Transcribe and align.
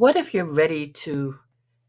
What 0.00 0.16
if 0.16 0.32
you're 0.32 0.46
ready 0.46 0.86
to 1.04 1.40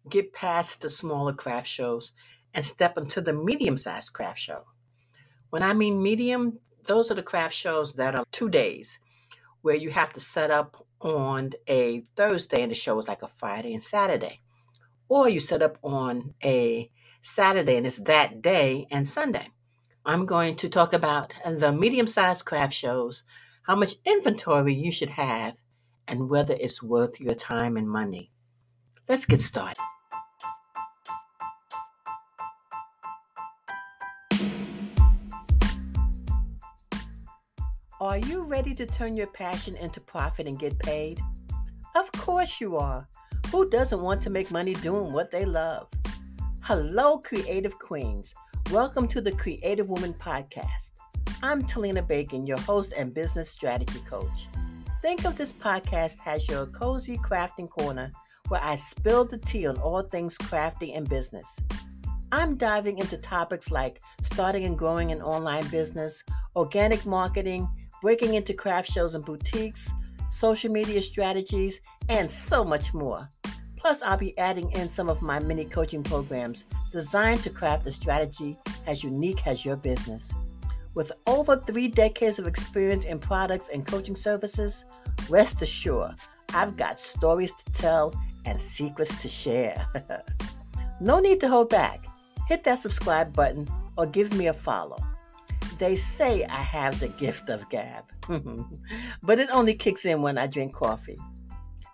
get 0.09 0.33
past 0.33 0.81
the 0.81 0.89
smaller 0.89 1.31
craft 1.31 1.65
shows 1.65 2.11
and 2.53 2.65
step 2.65 2.97
into 2.97 3.21
the 3.21 3.31
medium 3.31 3.77
sized 3.77 4.11
craft 4.11 4.37
show? 4.37 4.65
When 5.49 5.63
I 5.63 5.71
mean 5.71 6.03
medium, 6.03 6.59
those 6.87 7.09
are 7.09 7.13
the 7.13 7.23
craft 7.23 7.55
shows 7.55 7.93
that 7.93 8.13
are 8.13 8.25
two 8.29 8.49
days 8.49 8.99
where 9.61 9.77
you 9.77 9.91
have 9.91 10.11
to 10.11 10.19
set 10.19 10.51
up 10.51 10.85
on 10.99 11.51
a 11.69 12.03
Thursday 12.17 12.61
and 12.61 12.71
the 12.71 12.75
show 12.75 12.99
is 12.99 13.07
like 13.07 13.21
a 13.21 13.29
Friday 13.29 13.73
and 13.73 13.81
Saturday. 13.81 14.41
Or 15.07 15.29
you 15.29 15.39
set 15.39 15.61
up 15.61 15.77
on 15.81 16.33
a 16.43 16.91
Saturday 17.21 17.77
and 17.77 17.87
it's 17.87 17.99
that 17.99 18.41
day 18.41 18.87
and 18.91 19.07
Sunday. 19.07 19.51
I'm 20.05 20.25
going 20.25 20.57
to 20.57 20.67
talk 20.67 20.91
about 20.91 21.33
the 21.49 21.71
medium 21.71 22.07
sized 22.07 22.43
craft 22.43 22.73
shows, 22.73 23.23
how 23.67 23.77
much 23.77 23.93
inventory 24.03 24.73
you 24.73 24.91
should 24.91 25.11
have, 25.11 25.60
and 26.11 26.29
whether 26.29 26.55
it's 26.59 26.83
worth 26.83 27.21
your 27.21 27.33
time 27.33 27.77
and 27.77 27.89
money. 27.89 28.29
Let's 29.07 29.25
get 29.25 29.41
started. 29.41 29.81
Are 38.01 38.17
you 38.17 38.43
ready 38.43 38.75
to 38.75 38.85
turn 38.85 39.15
your 39.15 39.27
passion 39.27 39.75
into 39.77 40.01
profit 40.01 40.47
and 40.47 40.59
get 40.59 40.77
paid? 40.79 41.21
Of 41.95 42.11
course 42.11 42.59
you 42.59 42.75
are. 42.75 43.07
Who 43.51 43.69
doesn't 43.69 44.01
want 44.01 44.21
to 44.23 44.29
make 44.29 44.51
money 44.51 44.73
doing 44.73 45.13
what 45.13 45.31
they 45.31 45.45
love? 45.45 45.87
Hello, 46.61 47.19
creative 47.19 47.79
queens. 47.79 48.33
Welcome 48.69 49.07
to 49.09 49.21
the 49.21 49.31
Creative 49.31 49.87
Woman 49.87 50.13
Podcast. 50.13 50.91
I'm 51.41 51.63
Talena 51.63 52.05
Bacon, 52.05 52.45
your 52.45 52.59
host 52.59 52.93
and 52.97 53.13
business 53.13 53.49
strategy 53.49 53.99
coach. 54.09 54.47
Think 55.01 55.25
of 55.25 55.35
this 55.35 55.51
podcast 55.51 56.17
as 56.27 56.47
your 56.47 56.67
cozy 56.67 57.17
crafting 57.17 57.67
corner 57.67 58.11
where 58.49 58.63
I 58.63 58.75
spill 58.75 59.25
the 59.25 59.39
tea 59.39 59.65
on 59.65 59.77
all 59.77 60.03
things 60.03 60.37
crafty 60.37 60.93
and 60.93 61.09
business. 61.09 61.59
I'm 62.31 62.55
diving 62.55 62.99
into 62.99 63.17
topics 63.17 63.71
like 63.71 63.99
starting 64.21 64.63
and 64.65 64.77
growing 64.77 65.11
an 65.11 65.19
online 65.23 65.67
business, 65.69 66.23
organic 66.55 67.03
marketing, 67.07 67.67
breaking 68.03 68.35
into 68.35 68.53
craft 68.53 68.91
shows 68.91 69.15
and 69.15 69.25
boutiques, 69.25 69.91
social 70.29 70.71
media 70.71 71.01
strategies, 71.01 71.81
and 72.07 72.29
so 72.29 72.63
much 72.63 72.93
more. 72.93 73.27
Plus, 73.77 74.03
I'll 74.03 74.17
be 74.17 74.37
adding 74.37 74.71
in 74.73 74.87
some 74.87 75.09
of 75.09 75.23
my 75.23 75.39
mini 75.39 75.65
coaching 75.65 76.03
programs 76.03 76.65
designed 76.91 77.41
to 77.41 77.49
craft 77.49 77.87
a 77.87 77.91
strategy 77.91 78.55
as 78.85 79.03
unique 79.03 79.47
as 79.47 79.65
your 79.65 79.77
business. 79.77 80.31
With 80.93 81.11
over 81.25 81.55
three 81.55 81.87
decades 81.87 82.37
of 82.37 82.47
experience 82.47 83.05
in 83.05 83.19
products 83.19 83.69
and 83.69 83.85
coaching 83.85 84.15
services, 84.15 84.85
rest 85.29 85.61
assured, 85.61 86.15
I've 86.53 86.75
got 86.75 86.99
stories 86.99 87.53
to 87.53 87.71
tell 87.71 88.13
and 88.45 88.59
secrets 88.59 89.21
to 89.21 89.29
share. 89.29 89.85
no 90.99 91.19
need 91.19 91.39
to 91.41 91.47
hold 91.47 91.69
back. 91.69 92.05
Hit 92.47 92.65
that 92.65 92.79
subscribe 92.79 93.33
button 93.33 93.67
or 93.97 94.05
give 94.05 94.33
me 94.33 94.47
a 94.47 94.53
follow. 94.53 94.97
They 95.79 95.95
say 95.95 96.43
I 96.45 96.61
have 96.61 96.99
the 96.99 97.07
gift 97.07 97.49
of 97.49 97.67
gab, 97.69 98.03
but 99.23 99.39
it 99.39 99.49
only 99.51 99.73
kicks 99.73 100.05
in 100.05 100.21
when 100.21 100.37
I 100.37 100.47
drink 100.47 100.73
coffee. 100.73 101.17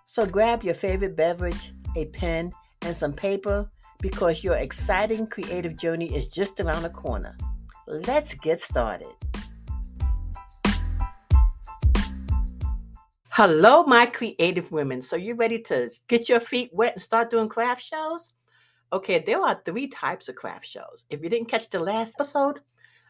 So 0.06 0.26
grab 0.26 0.64
your 0.64 0.74
favorite 0.74 1.16
beverage, 1.16 1.72
a 1.96 2.06
pen, 2.06 2.52
and 2.82 2.96
some 2.96 3.12
paper 3.12 3.70
because 4.00 4.42
your 4.42 4.56
exciting 4.56 5.26
creative 5.26 5.76
journey 5.76 6.14
is 6.14 6.28
just 6.28 6.60
around 6.60 6.82
the 6.82 6.90
corner. 6.90 7.36
Let's 7.90 8.34
get 8.34 8.60
started. 8.60 9.08
Hello, 13.30 13.82
my 13.84 14.04
creative 14.04 14.70
women. 14.70 15.00
So, 15.00 15.16
you 15.16 15.34
ready 15.34 15.58
to 15.62 15.90
get 16.06 16.28
your 16.28 16.40
feet 16.40 16.68
wet 16.74 16.92
and 16.92 17.02
start 17.02 17.30
doing 17.30 17.48
craft 17.48 17.82
shows? 17.82 18.34
Okay, 18.92 19.20
there 19.24 19.40
are 19.40 19.62
three 19.64 19.86
types 19.86 20.28
of 20.28 20.36
craft 20.36 20.66
shows. 20.66 21.06
If 21.08 21.22
you 21.22 21.30
didn't 21.30 21.48
catch 21.48 21.70
the 21.70 21.78
last 21.78 22.16
episode, 22.16 22.60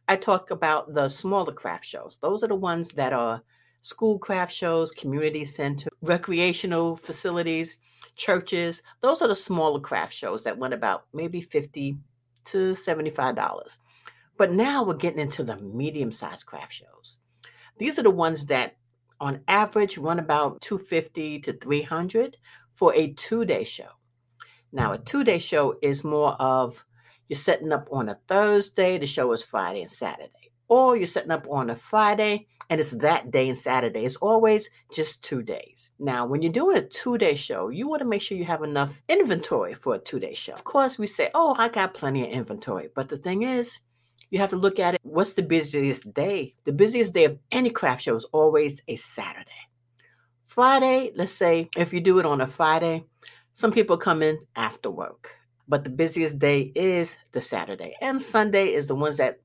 I 0.06 0.14
talk 0.14 0.52
about 0.52 0.94
the 0.94 1.08
smaller 1.08 1.52
craft 1.52 1.84
shows. 1.84 2.20
Those 2.22 2.44
are 2.44 2.48
the 2.48 2.54
ones 2.54 2.90
that 2.90 3.12
are 3.12 3.42
school 3.80 4.20
craft 4.20 4.52
shows, 4.52 4.92
community 4.92 5.44
center, 5.44 5.88
recreational 6.02 6.94
facilities, 6.94 7.78
churches. 8.14 8.82
Those 9.00 9.22
are 9.22 9.28
the 9.28 9.34
smaller 9.34 9.80
craft 9.80 10.14
shows 10.14 10.44
that 10.44 10.56
went 10.56 10.74
about 10.74 11.06
maybe 11.12 11.40
50 11.40 11.98
to 12.44 12.72
$75. 12.74 13.78
But 14.38 14.52
now 14.52 14.84
we're 14.84 14.94
getting 14.94 15.18
into 15.18 15.42
the 15.42 15.56
medium 15.56 16.12
sized 16.12 16.46
craft 16.46 16.72
shows. 16.72 17.18
These 17.78 17.98
are 17.98 18.04
the 18.04 18.10
ones 18.10 18.46
that 18.46 18.76
on 19.20 19.40
average 19.48 19.98
run 19.98 20.20
about 20.20 20.60
250 20.60 21.40
to 21.40 21.52
300 21.52 22.36
for 22.74 22.94
a 22.94 23.12
two-day 23.12 23.64
show. 23.64 23.88
Now 24.72 24.92
a 24.92 24.98
two-day 24.98 25.38
show 25.38 25.76
is 25.82 26.04
more 26.04 26.32
of 26.40 26.84
you're 27.28 27.36
setting 27.36 27.72
up 27.72 27.88
on 27.92 28.08
a 28.08 28.18
Thursday, 28.28 28.96
the 28.96 29.06
show 29.06 29.32
is 29.32 29.42
Friday 29.42 29.82
and 29.82 29.90
Saturday. 29.90 30.52
Or 30.68 30.96
you're 30.96 31.06
setting 31.06 31.30
up 31.30 31.46
on 31.50 31.68
a 31.68 31.76
Friday 31.76 32.46
and 32.70 32.80
it's 32.80 32.92
that 32.92 33.30
day 33.30 33.48
and 33.48 33.58
Saturday. 33.58 34.04
It's 34.04 34.16
always 34.16 34.70
just 34.92 35.24
two 35.24 35.42
days. 35.42 35.90
Now, 35.98 36.26
when 36.26 36.42
you're 36.42 36.52
doing 36.52 36.76
a 36.76 36.82
two 36.82 37.18
day 37.18 37.34
show, 37.34 37.70
you 37.70 37.88
want 37.88 38.00
to 38.00 38.08
make 38.08 38.22
sure 38.22 38.38
you 38.38 38.44
have 38.44 38.62
enough 38.62 39.02
inventory 39.08 39.74
for 39.74 39.94
a 39.94 39.98
two 39.98 40.20
day 40.20 40.34
show. 40.34 40.52
Of 40.52 40.64
course, 40.64 40.98
we 40.98 41.06
say, 41.06 41.30
oh, 41.34 41.54
I 41.58 41.68
got 41.68 41.94
plenty 41.94 42.22
of 42.24 42.30
inventory. 42.30 42.88
But 42.94 43.08
the 43.08 43.18
thing 43.18 43.42
is, 43.42 43.80
you 44.30 44.38
have 44.38 44.50
to 44.50 44.56
look 44.56 44.78
at 44.78 44.94
it. 44.94 45.00
What's 45.02 45.32
the 45.34 45.42
busiest 45.42 46.12
day? 46.12 46.54
The 46.64 46.72
busiest 46.72 47.14
day 47.14 47.24
of 47.24 47.38
any 47.50 47.70
craft 47.70 48.02
show 48.02 48.14
is 48.14 48.24
always 48.32 48.82
a 48.88 48.96
Saturday. 48.96 49.50
Friday, 50.44 51.12
let's 51.14 51.32
say 51.32 51.68
if 51.76 51.92
you 51.92 52.00
do 52.00 52.18
it 52.18 52.26
on 52.26 52.40
a 52.40 52.46
Friday, 52.46 53.04
some 53.52 53.72
people 53.72 53.96
come 53.96 54.22
in 54.22 54.38
after 54.56 54.90
work. 54.90 55.30
But 55.66 55.84
the 55.84 55.90
busiest 55.90 56.38
day 56.38 56.72
is 56.74 57.16
the 57.32 57.42
Saturday. 57.42 57.94
And 58.00 58.20
Sunday 58.20 58.72
is 58.72 58.86
the 58.86 58.94
ones 58.94 59.18
that 59.18 59.40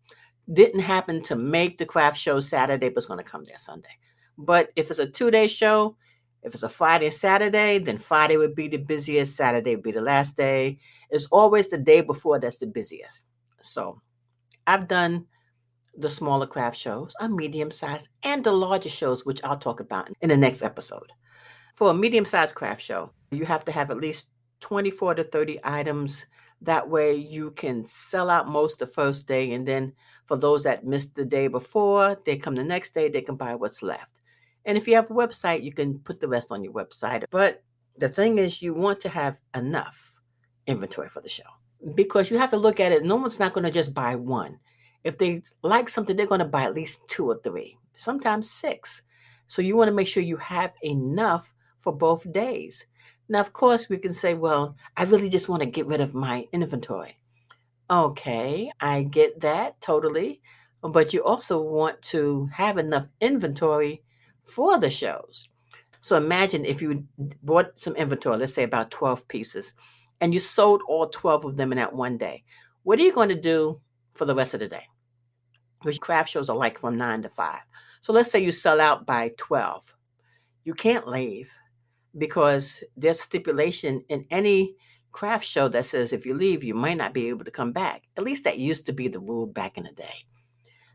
didn't 0.51 0.81
happen 0.81 1.21
to 1.23 1.35
make 1.35 1.77
the 1.77 1.85
craft 1.85 2.17
show 2.17 2.39
Saturday, 2.39 2.89
but 2.89 2.97
it's 2.97 3.05
going 3.05 3.17
to 3.17 3.23
come 3.23 3.43
there 3.43 3.57
Sunday. 3.57 3.97
But 4.37 4.69
if 4.75 4.89
it's 4.89 4.99
a 4.99 5.07
two 5.07 5.31
day 5.31 5.47
show, 5.47 5.97
if 6.41 6.53
it's 6.53 6.63
a 6.63 6.69
Friday 6.69 7.05
and 7.05 7.15
Saturday, 7.15 7.79
then 7.79 7.97
Friday 7.97 8.37
would 8.37 8.55
be 8.55 8.67
the 8.67 8.77
busiest, 8.77 9.35
Saturday 9.35 9.75
would 9.75 9.83
be 9.83 9.91
the 9.91 10.01
last 10.01 10.35
day. 10.35 10.77
It's 11.09 11.27
always 11.27 11.69
the 11.69 11.77
day 11.77 12.01
before 12.01 12.39
that's 12.39 12.57
the 12.57 12.67
busiest. 12.67 13.23
So 13.61 14.01
I've 14.67 14.87
done 14.87 15.25
the 15.95 16.09
smaller 16.09 16.47
craft 16.47 16.77
shows, 16.77 17.13
a 17.19 17.29
medium 17.29 17.71
size, 17.71 18.09
and 18.23 18.43
the 18.43 18.51
larger 18.51 18.89
shows, 18.89 19.25
which 19.25 19.43
I'll 19.43 19.57
talk 19.57 19.79
about 19.79 20.09
in 20.21 20.29
the 20.29 20.37
next 20.37 20.63
episode. 20.63 21.11
For 21.75 21.91
a 21.91 21.93
medium 21.93 22.25
sized 22.25 22.55
craft 22.55 22.81
show, 22.81 23.11
you 23.31 23.45
have 23.45 23.65
to 23.65 23.71
have 23.71 23.91
at 23.91 23.97
least 23.97 24.29
24 24.61 25.15
to 25.15 25.23
30 25.23 25.59
items. 25.63 26.25
That 26.61 26.89
way 26.89 27.15
you 27.15 27.51
can 27.51 27.85
sell 27.87 28.29
out 28.29 28.47
most 28.47 28.79
the 28.79 28.87
first 28.87 29.27
day. 29.27 29.51
And 29.51 29.67
then 29.67 29.93
for 30.25 30.37
those 30.37 30.63
that 30.63 30.85
missed 30.85 31.15
the 31.15 31.25
day 31.25 31.47
before, 31.47 32.17
they 32.25 32.37
come 32.37 32.55
the 32.55 32.63
next 32.63 32.93
day, 32.93 33.09
they 33.09 33.21
can 33.21 33.35
buy 33.35 33.55
what's 33.55 33.83
left. 33.83 34.21
And 34.65 34.77
if 34.77 34.87
you 34.87 34.95
have 34.95 35.11
a 35.11 35.13
website, 35.13 35.63
you 35.63 35.73
can 35.73 35.99
put 35.99 36.19
the 36.19 36.27
rest 36.27 36.51
on 36.51 36.63
your 36.63 36.73
website. 36.73 37.25
But 37.29 37.63
the 37.97 38.09
thing 38.09 38.37
is, 38.37 38.61
you 38.61 38.73
want 38.73 39.01
to 39.01 39.09
have 39.09 39.39
enough 39.53 40.13
inventory 40.65 41.09
for 41.09 41.21
the 41.21 41.29
show 41.29 41.43
because 41.95 42.29
you 42.29 42.37
have 42.37 42.51
to 42.51 42.57
look 42.57 42.79
at 42.79 42.91
it. 42.91 43.03
No 43.03 43.15
one's 43.15 43.39
not 43.39 43.53
going 43.53 43.65
to 43.65 43.71
just 43.71 43.93
buy 43.93 44.15
one. 44.15 44.59
If 45.03 45.17
they 45.17 45.43
like 45.61 45.89
something, 45.89 46.15
they're 46.15 46.25
going 46.27 46.39
to 46.39 46.45
buy 46.45 46.63
at 46.63 46.75
least 46.75 47.07
two 47.07 47.29
or 47.29 47.39
three, 47.43 47.77
sometimes 47.95 48.49
six. 48.49 49.01
So 49.47 49.61
you 49.61 49.75
want 49.75 49.89
to 49.89 49.93
make 49.93 50.07
sure 50.07 50.23
you 50.23 50.37
have 50.37 50.71
enough 50.81 51.53
for 51.79 51.93
both 51.93 52.31
days. 52.31 52.85
Now, 53.29 53.41
of 53.41 53.53
course, 53.53 53.89
we 53.89 53.97
can 53.97 54.13
say, 54.13 54.33
well, 54.33 54.75
I 54.95 55.03
really 55.03 55.29
just 55.29 55.49
want 55.49 55.61
to 55.61 55.69
get 55.69 55.87
rid 55.87 56.01
of 56.01 56.13
my 56.13 56.47
inventory. 56.53 57.17
Okay, 57.89 58.71
I 58.79 59.03
get 59.03 59.41
that 59.41 59.79
totally. 59.81 60.41
But 60.81 61.13
you 61.13 61.23
also 61.23 61.61
want 61.61 62.01
to 62.03 62.49
have 62.53 62.77
enough 62.77 63.07
inventory 63.21 64.03
for 64.43 64.79
the 64.79 64.89
shows. 64.89 65.47
So 66.01 66.17
imagine 66.17 66.65
if 66.65 66.81
you 66.81 67.05
bought 67.43 67.79
some 67.79 67.95
inventory, 67.95 68.37
let's 68.37 68.53
say 68.53 68.63
about 68.63 68.91
12 68.91 69.25
pieces, 69.29 69.73
and 70.21 70.33
you 70.33 70.39
sold 70.39 70.81
all 70.87 71.07
12 71.07 71.45
of 71.45 71.57
them 71.57 71.71
in 71.71 71.77
that 71.77 71.93
one 71.93 72.17
day. 72.17 72.43
What 72.83 72.99
are 72.99 73.03
you 73.03 73.13
going 73.13 73.29
to 73.29 73.39
do 73.39 73.79
for 74.13 74.25
the 74.25 74.35
rest 74.35 74.53
of 74.53 74.59
the 74.59 74.67
day? 74.67 74.87
Which 75.81 75.99
craft 75.99 76.29
shows 76.29 76.49
are 76.49 76.57
like 76.57 76.79
from 76.79 76.97
9 76.97 77.23
to 77.23 77.29
5. 77.29 77.59
So 78.01 78.13
let's 78.13 78.31
say 78.31 78.39
you 78.39 78.51
sell 78.51 78.81
out 78.81 79.05
by 79.05 79.31
12. 79.37 79.95
You 80.65 80.73
can't 80.73 81.07
leave 81.07 81.49
because 82.17 82.83
there's 82.95 83.19
stipulation 83.19 84.03
in 84.09 84.25
any 84.29 84.75
craft 85.11 85.45
show 85.45 85.67
that 85.69 85.85
says 85.85 86.11
if 86.11 86.25
you 86.25 86.33
leave, 86.33 86.63
you 86.63 86.73
might 86.73 86.97
not 86.97 87.13
be 87.13 87.29
able 87.29 87.45
to 87.45 87.51
come 87.51 87.71
back. 87.71 88.03
At 88.17 88.23
least 88.23 88.43
that 88.43 88.57
used 88.57 88.85
to 88.87 88.93
be 88.93 89.07
the 89.07 89.19
rule 89.19 89.47
back 89.47 89.77
in 89.77 89.83
the 89.83 89.91
day. 89.91 90.25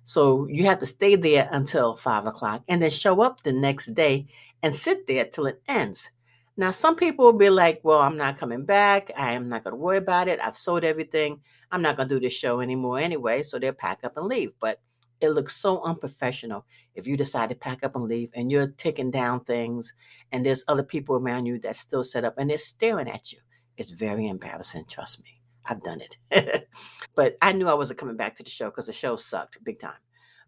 So 0.04 0.46
you 0.48 0.64
have 0.64 0.78
to 0.78 0.86
stay 0.86 1.16
there 1.16 1.48
until 1.52 1.96
five 1.96 2.26
o'clock 2.26 2.62
and 2.68 2.82
then 2.82 2.90
show 2.90 3.20
up 3.20 3.42
the 3.42 3.52
next 3.52 3.94
day 3.94 4.26
and 4.62 4.74
sit 4.74 5.06
there 5.06 5.24
till 5.24 5.46
it 5.46 5.62
ends. 5.68 6.10
Now, 6.58 6.72
some 6.72 6.96
people 6.96 7.24
will 7.24 7.38
be 7.38 7.50
like, 7.50 7.80
well, 7.84 8.00
I'm 8.00 8.16
not 8.16 8.36
coming 8.36 8.64
back. 8.64 9.12
I 9.16 9.34
am 9.34 9.48
not 9.48 9.62
going 9.62 9.74
to 9.74 9.80
worry 9.80 9.98
about 9.98 10.26
it. 10.26 10.40
I've 10.42 10.56
sold 10.56 10.82
everything. 10.82 11.40
I'm 11.70 11.82
not 11.82 11.96
going 11.96 12.08
to 12.08 12.16
do 12.16 12.20
this 12.20 12.32
show 12.32 12.58
anymore 12.58 12.98
anyway. 12.98 13.44
So 13.44 13.60
they'll 13.60 13.72
pack 13.72 14.00
up 14.02 14.16
and 14.16 14.26
leave. 14.26 14.50
But 14.58 14.80
it 15.20 15.30
looks 15.30 15.56
so 15.56 15.80
unprofessional 15.82 16.66
if 16.96 17.06
you 17.06 17.16
decide 17.16 17.50
to 17.50 17.54
pack 17.54 17.84
up 17.84 17.94
and 17.94 18.06
leave 18.06 18.32
and 18.34 18.50
you're 18.50 18.66
taking 18.66 19.12
down 19.12 19.44
things 19.44 19.94
and 20.32 20.44
there's 20.44 20.64
other 20.66 20.82
people 20.82 21.14
around 21.14 21.46
you 21.46 21.60
that 21.60 21.76
still 21.76 22.02
set 22.02 22.24
up 22.24 22.34
and 22.38 22.50
they're 22.50 22.58
staring 22.58 23.08
at 23.08 23.32
you. 23.32 23.38
It's 23.76 23.92
very 23.92 24.26
embarrassing, 24.26 24.86
trust 24.88 25.22
me. 25.22 25.40
I've 25.64 25.82
done 25.84 26.00
it. 26.00 26.68
but 27.14 27.36
I 27.40 27.52
knew 27.52 27.68
I 27.68 27.74
wasn't 27.74 28.00
coming 28.00 28.16
back 28.16 28.34
to 28.36 28.42
the 28.42 28.50
show 28.50 28.66
because 28.66 28.86
the 28.86 28.92
show 28.92 29.14
sucked 29.14 29.62
big 29.62 29.78
time. 29.78 30.00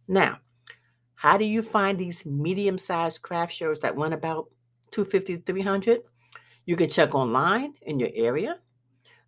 Now, 0.08 0.38
how 1.14 1.36
do 1.36 1.44
you 1.44 1.62
find 1.62 1.98
these 1.98 2.26
medium-sized 2.26 3.22
craft 3.22 3.52
shows 3.52 3.78
that 3.80 3.96
run 3.96 4.12
about 4.12 4.48
250 4.90 5.38
300? 5.38 6.02
You 6.66 6.76
can 6.76 6.88
check 6.88 7.14
online 7.14 7.74
in 7.82 7.98
your 7.98 8.10
area. 8.14 8.56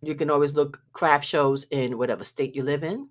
You 0.01 0.15
can 0.15 0.29
always 0.29 0.53
look 0.53 0.81
craft 0.91 1.25
shows 1.25 1.65
in 1.71 1.97
whatever 1.97 2.23
state 2.23 2.55
you 2.55 2.63
live 2.63 2.83
in 2.83 3.09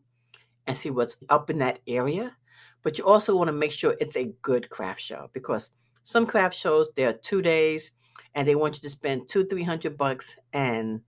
and 0.67 0.77
see 0.77 0.91
what's 0.91 1.17
up 1.29 1.51
in 1.51 1.59
that 1.59 1.81
area. 1.87 2.37
But 2.83 2.99
you 2.99 3.07
also 3.07 3.37
want 3.37 3.49
to 3.49 3.53
make 3.53 3.73
sure 3.73 3.97
it's 4.01 4.17
a 4.17 4.35
good 4.43 4.69
craft 4.69 5.01
show 5.01 5.31
because 5.33 5.71
some 6.05 6.27
craft 6.27 6.55
shows 6.55 6.91
they're 6.97 7.13
two 7.13 7.43
days 7.43 7.93
and 8.35 8.47
they 8.47 8.55
want 8.55 8.77
you 8.77 8.81
to 8.83 8.91
spend 8.91 9.29
two, 9.29 9.45
three 9.45 9.63
hundred 9.63 9.97
bucks 9.97 10.37
and 10.53 11.03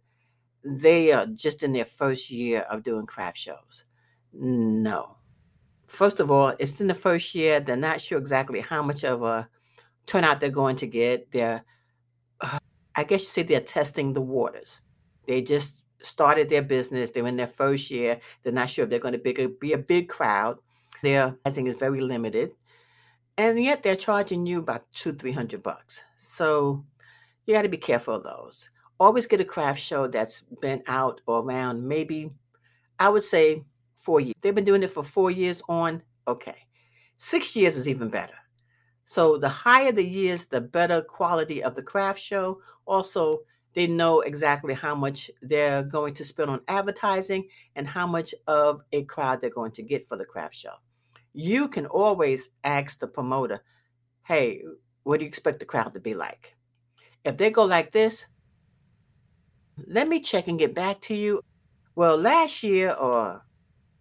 they 0.64 1.12
are 1.12 1.26
just 1.26 1.62
in 1.62 1.73
their 1.73 1.85
first 1.85 2.31
year 2.31 2.61
of 2.70 2.82
doing 2.82 3.06
craft 3.06 3.38
shows. 3.38 3.85
No. 4.32 5.17
First 5.87 6.20
of 6.20 6.31
all, 6.31 6.55
it's 6.58 6.81
in 6.81 6.87
the 6.87 6.94
first 6.94 7.35
year. 7.35 7.61
They're 7.61 7.76
not 7.76 8.00
sure 8.00 8.19
exactly 8.19 8.61
how 8.61 8.82
much 8.82 9.05
of 9.05 9.23
a 9.23 9.49
turnout 10.06 10.40
they're 10.40 10.50
going 10.50 10.76
to 10.76 10.86
get. 10.86 11.30
They're, 11.32 11.64
uh, 12.40 12.58
I 12.94 13.04
guess 13.04 13.22
you 13.22 13.28
say 13.28 13.42
they're 13.42 13.60
testing 13.60 14.12
the 14.12 14.20
waters. 14.20 14.80
They 15.26 15.42
just 15.42 15.76
started 16.02 16.48
their 16.48 16.62
business. 16.62 17.10
They're 17.10 17.26
in 17.26 17.36
their 17.36 17.46
first 17.46 17.90
year. 17.90 18.20
They're 18.42 18.52
not 18.52 18.70
sure 18.70 18.84
if 18.84 18.90
they're 18.90 18.98
going 18.98 19.12
to 19.12 19.18
be 19.18 19.42
a, 19.42 19.48
be 19.48 19.72
a 19.72 19.78
big 19.78 20.08
crowd. 20.08 20.58
Their 21.02 21.32
pricing 21.42 21.66
is 21.66 21.74
very 21.78 22.00
limited, 22.00 22.52
and 23.36 23.62
yet 23.62 23.82
they're 23.82 23.96
charging 23.96 24.46
you 24.46 24.60
about 24.60 24.86
two, 24.94 25.12
three 25.12 25.32
hundred 25.32 25.62
bucks. 25.62 26.00
So 26.16 26.84
you 27.44 27.54
got 27.54 27.62
to 27.62 27.68
be 27.68 27.76
careful 27.76 28.14
of 28.14 28.22
those. 28.22 28.70
Always 28.98 29.26
get 29.26 29.40
a 29.40 29.44
craft 29.44 29.80
show 29.80 30.06
that's 30.06 30.44
been 30.62 30.82
out 30.86 31.20
or 31.26 31.40
around 31.40 31.86
maybe, 31.86 32.30
I 32.98 33.10
would 33.10 33.24
say, 33.24 33.64
four 34.00 34.20
years. 34.20 34.34
They've 34.40 34.54
been 34.54 34.64
doing 34.64 34.82
it 34.82 34.94
for 34.94 35.04
four 35.04 35.30
years 35.30 35.62
on. 35.68 36.00
Okay, 36.26 36.56
six 37.18 37.54
years 37.54 37.76
is 37.76 37.86
even 37.86 38.08
better. 38.08 38.34
So 39.04 39.38
the 39.38 39.48
higher 39.48 39.92
the 39.92 40.04
years, 40.04 40.46
the 40.46 40.60
better 40.60 41.02
quality 41.02 41.62
of 41.62 41.74
the 41.74 41.82
craft 41.82 42.20
show. 42.20 42.60
Also, 42.86 43.40
they 43.74 43.86
know 43.86 44.20
exactly 44.20 44.74
how 44.74 44.94
much 44.94 45.30
they're 45.42 45.82
going 45.82 46.14
to 46.14 46.24
spend 46.24 46.50
on 46.50 46.60
advertising 46.68 47.48
and 47.76 47.86
how 47.86 48.06
much 48.06 48.34
of 48.46 48.82
a 48.92 49.02
crowd 49.04 49.40
they're 49.40 49.50
going 49.50 49.72
to 49.72 49.82
get 49.82 50.06
for 50.06 50.16
the 50.16 50.24
craft 50.24 50.54
show. 50.54 50.74
You 51.32 51.68
can 51.68 51.86
always 51.86 52.50
ask 52.62 52.98
the 52.98 53.08
promoter, 53.08 53.62
hey, 54.22 54.62
what 55.02 55.18
do 55.18 55.24
you 55.24 55.28
expect 55.28 55.58
the 55.58 55.64
crowd 55.64 55.92
to 55.94 56.00
be 56.00 56.14
like? 56.14 56.54
If 57.24 57.36
they 57.36 57.50
go 57.50 57.64
like 57.64 57.92
this, 57.92 58.26
let 59.86 60.08
me 60.08 60.20
check 60.20 60.46
and 60.46 60.58
get 60.58 60.74
back 60.74 61.00
to 61.02 61.14
you. 61.14 61.42
Well, 61.96 62.16
last 62.16 62.62
year, 62.62 62.92
or 62.92 63.42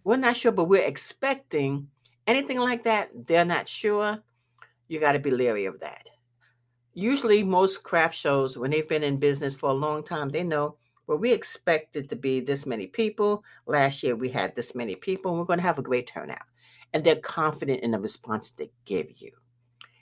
we're 0.04 0.16
not 0.16 0.36
sure, 0.36 0.52
but 0.52 0.64
we're 0.64 0.82
expecting 0.82 1.88
anything 2.26 2.58
like 2.58 2.84
that, 2.84 3.26
they're 3.26 3.44
not 3.44 3.68
sure. 3.68 4.22
You 4.88 5.00
got 5.00 5.12
to 5.12 5.18
be 5.18 5.30
leery 5.30 5.64
of 5.64 5.80
that. 5.80 6.08
Usually 6.92 7.42
most 7.42 7.82
craft 7.82 8.14
shows 8.14 8.56
when 8.56 8.70
they've 8.70 8.88
been 8.88 9.02
in 9.02 9.16
business 9.18 9.54
for 9.54 9.70
a 9.70 9.74
long 9.74 10.04
time 10.04 10.28
they 10.28 10.44
know 10.44 10.76
well 11.06 11.18
we 11.18 11.32
expected 11.32 12.08
to 12.08 12.16
be 12.16 12.40
this 12.40 12.66
many 12.66 12.86
people. 12.86 13.42
Last 13.66 14.02
year 14.02 14.14
we 14.14 14.28
had 14.28 14.54
this 14.54 14.74
many 14.74 14.94
people 14.94 15.32
and 15.32 15.40
we're 15.40 15.46
going 15.46 15.58
to 15.58 15.64
have 15.64 15.78
a 15.78 15.82
great 15.82 16.06
turnout. 16.06 16.46
And 16.92 17.02
they're 17.02 17.16
confident 17.16 17.80
in 17.82 17.90
the 17.90 17.98
response 17.98 18.50
they 18.50 18.70
give 18.84 19.20
you. 19.20 19.32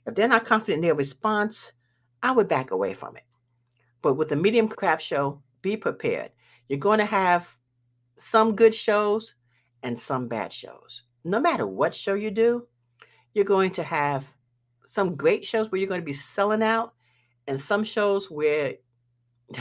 If 0.07 0.15
they're 0.15 0.29
not 0.29 0.45
confident 0.45 0.79
in 0.79 0.89
their 0.89 0.95
response 0.95 1.73
i 2.23 2.31
would 2.31 2.49
back 2.49 2.71
away 2.71 2.95
from 2.95 3.17
it. 3.17 3.25
But 4.03 4.15
with 4.15 4.33
a 4.33 4.37
medium 4.37 4.69
craft 4.69 5.03
show 5.03 5.43
be 5.63 5.77
prepared. 5.77 6.31
You're 6.69 6.79
going 6.79 6.99
to 6.99 7.05
have 7.05 7.57
some 8.17 8.55
good 8.55 8.75
shows 8.75 9.35
and 9.83 9.99
some 9.99 10.29
bad 10.29 10.53
shows. 10.53 11.03
No 11.25 11.41
matter 11.41 11.67
what 11.67 11.95
show 11.95 12.15
you 12.15 12.31
do 12.31 12.67
you're 13.35 13.45
going 13.45 13.71
to 13.71 13.83
have 13.83 14.27
some 14.85 15.17
great 15.17 15.45
shows 15.45 15.71
where 15.71 15.79
you're 15.79 15.89
going 15.89 16.01
to 16.01 16.05
be 16.05 16.13
selling 16.13 16.63
out, 16.63 16.95
and 17.47 17.61
some 17.61 17.85
shows 17.85 18.31
where 18.31 18.75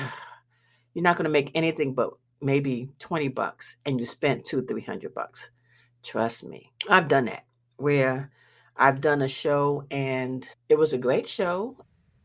you're 0.93 1.03
not 1.03 1.15
going 1.15 1.25
to 1.25 1.29
make 1.29 1.51
anything 1.55 1.93
but 1.93 2.11
maybe 2.41 2.89
20 2.99 3.27
bucks 3.29 3.77
and 3.85 3.99
you 3.99 4.05
spent 4.05 4.45
two, 4.45 4.65
300 4.65 5.13
bucks. 5.13 5.51
Trust 6.03 6.43
me, 6.43 6.71
I've 6.89 7.07
done 7.07 7.25
that 7.25 7.45
where 7.77 8.31
I've 8.75 9.01
done 9.01 9.21
a 9.21 9.27
show 9.27 9.85
and 9.91 10.47
it 10.69 10.77
was 10.77 10.93
a 10.93 10.97
great 10.97 11.27
show, 11.27 11.77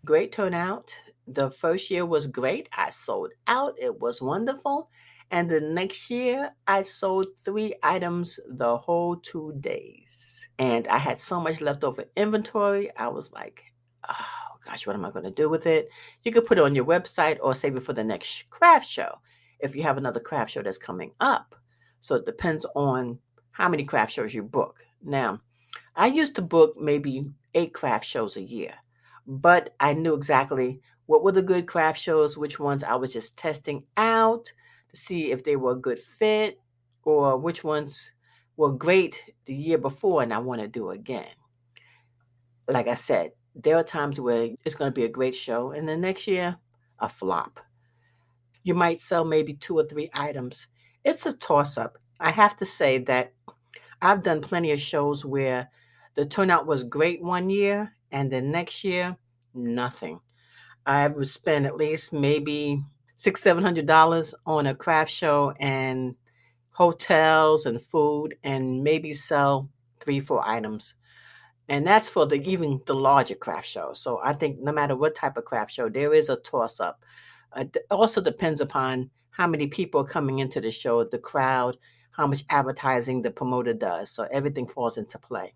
great 0.04 0.32
turnout. 0.32 0.94
The 1.26 1.50
first 1.50 1.90
year 1.90 2.06
was 2.06 2.26
great. 2.26 2.68
I 2.76 2.90
sold 2.90 3.32
out, 3.46 3.74
it 3.78 4.00
was 4.00 4.22
wonderful. 4.22 4.88
And 5.30 5.50
the 5.50 5.60
next 5.60 6.08
year, 6.10 6.52
I 6.66 6.84
sold 6.84 7.26
three 7.38 7.74
items 7.82 8.38
the 8.48 8.78
whole 8.78 9.16
two 9.16 9.54
days 9.60 10.46
and 10.58 10.86
I 10.88 10.98
had 10.98 11.20
so 11.20 11.40
much 11.40 11.60
leftover 11.60 12.04
inventory. 12.16 12.90
I 12.96 13.08
was 13.08 13.32
like, 13.32 13.62
oh 14.08 14.58
gosh, 14.64 14.86
what 14.86 14.96
am 14.96 15.04
I 15.04 15.10
going 15.10 15.24
to 15.24 15.30
do 15.30 15.48
with 15.48 15.66
it? 15.66 15.88
You 16.22 16.32
could 16.32 16.46
put 16.46 16.58
it 16.58 16.64
on 16.64 16.74
your 16.74 16.84
website 16.84 17.38
or 17.42 17.54
save 17.54 17.76
it 17.76 17.82
for 17.82 17.92
the 17.92 18.04
next 18.04 18.48
craft 18.50 18.88
show 18.88 19.18
if 19.58 19.74
you 19.74 19.82
have 19.82 19.98
another 19.98 20.20
craft 20.20 20.52
show 20.52 20.62
that's 20.62 20.78
coming 20.78 21.12
up. 21.20 21.54
So 22.00 22.14
it 22.14 22.26
depends 22.26 22.64
on 22.74 23.18
how 23.50 23.68
many 23.68 23.84
craft 23.84 24.12
shows 24.12 24.34
you 24.34 24.42
book. 24.42 24.84
Now, 25.02 25.40
I 25.94 26.06
used 26.06 26.36
to 26.36 26.42
book 26.42 26.76
maybe 26.78 27.32
eight 27.54 27.74
craft 27.74 28.04
shows 28.04 28.36
a 28.36 28.42
year, 28.42 28.74
but 29.26 29.74
I 29.80 29.94
knew 29.94 30.14
exactly 30.14 30.80
what 31.06 31.22
were 31.22 31.32
the 31.32 31.42
good 31.42 31.66
craft 31.66 32.00
shows, 32.00 32.36
which 32.36 32.58
ones 32.58 32.84
I 32.84 32.96
was 32.96 33.12
just 33.12 33.36
testing 33.36 33.84
out 33.96 34.52
see 34.96 35.30
if 35.30 35.44
they 35.44 35.56
were 35.56 35.72
a 35.72 35.76
good 35.76 36.00
fit, 36.18 36.58
or 37.02 37.36
which 37.36 37.62
ones 37.62 38.10
were 38.56 38.72
great 38.72 39.22
the 39.46 39.54
year 39.54 39.78
before 39.78 40.22
and 40.22 40.32
I 40.32 40.38
want 40.38 40.60
to 40.60 40.68
do 40.68 40.90
again. 40.90 41.30
Like 42.68 42.88
I 42.88 42.94
said, 42.94 43.32
there 43.54 43.76
are 43.76 43.84
times 43.84 44.20
where 44.20 44.50
it's 44.64 44.74
going 44.74 44.90
to 44.90 44.94
be 44.94 45.04
a 45.04 45.08
great 45.08 45.34
show 45.34 45.70
and 45.70 45.88
the 45.88 45.96
next 45.96 46.26
year, 46.26 46.56
a 46.98 47.08
flop. 47.08 47.60
You 48.62 48.74
might 48.74 49.00
sell 49.00 49.24
maybe 49.24 49.54
two 49.54 49.78
or 49.78 49.86
three 49.86 50.10
items. 50.12 50.66
It's 51.04 51.26
a 51.26 51.32
toss 51.32 51.78
up. 51.78 51.98
I 52.18 52.30
have 52.32 52.56
to 52.56 52.66
say 52.66 52.98
that 52.98 53.32
I've 54.02 54.24
done 54.24 54.40
plenty 54.40 54.72
of 54.72 54.80
shows 54.80 55.24
where 55.24 55.70
the 56.14 56.26
turnout 56.26 56.66
was 56.66 56.82
great 56.82 57.22
one 57.22 57.50
year 57.50 57.92
and 58.10 58.30
the 58.30 58.40
next 58.40 58.82
year, 58.82 59.16
nothing. 59.54 60.20
I 60.84 61.08
would 61.08 61.28
spend 61.28 61.66
at 61.66 61.76
least 61.76 62.12
maybe 62.12 62.82
six, 63.16 63.42
seven 63.42 63.62
hundred 63.62 63.86
dollars 63.86 64.34
on 64.46 64.66
a 64.66 64.74
craft 64.74 65.10
show 65.10 65.54
and 65.58 66.14
hotels 66.70 67.66
and 67.66 67.80
food 67.80 68.36
and 68.44 68.84
maybe 68.84 69.12
sell 69.14 69.68
three, 70.00 70.20
four 70.20 70.46
items. 70.46 70.94
And 71.68 71.86
that's 71.86 72.08
for 72.08 72.26
the 72.26 72.36
even 72.36 72.80
the 72.86 72.94
larger 72.94 73.34
craft 73.34 73.66
show 73.66 73.92
So 73.92 74.20
I 74.22 74.32
think 74.34 74.60
no 74.60 74.70
matter 74.72 74.94
what 74.94 75.16
type 75.16 75.36
of 75.36 75.44
craft 75.44 75.72
show, 75.72 75.88
there 75.88 76.14
is 76.14 76.28
a 76.28 76.36
toss 76.36 76.78
up. 76.78 77.02
Uh, 77.52 77.64
it 77.74 77.86
also 77.90 78.20
depends 78.20 78.60
upon 78.60 79.10
how 79.30 79.46
many 79.46 79.66
people 79.66 80.00
are 80.00 80.06
coming 80.06 80.38
into 80.38 80.60
the 80.60 80.70
show, 80.70 81.02
the 81.04 81.18
crowd, 81.18 81.76
how 82.12 82.26
much 82.26 82.44
advertising 82.50 83.22
the 83.22 83.30
promoter 83.30 83.74
does. 83.74 84.10
So 84.10 84.28
everything 84.30 84.66
falls 84.66 84.96
into 84.96 85.18
play. 85.18 85.54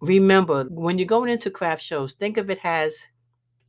Remember, 0.00 0.64
when 0.70 0.98
you're 0.98 1.06
going 1.06 1.30
into 1.30 1.50
craft 1.50 1.82
shows, 1.82 2.14
think 2.14 2.36
of 2.36 2.50
it 2.50 2.60
as 2.64 2.96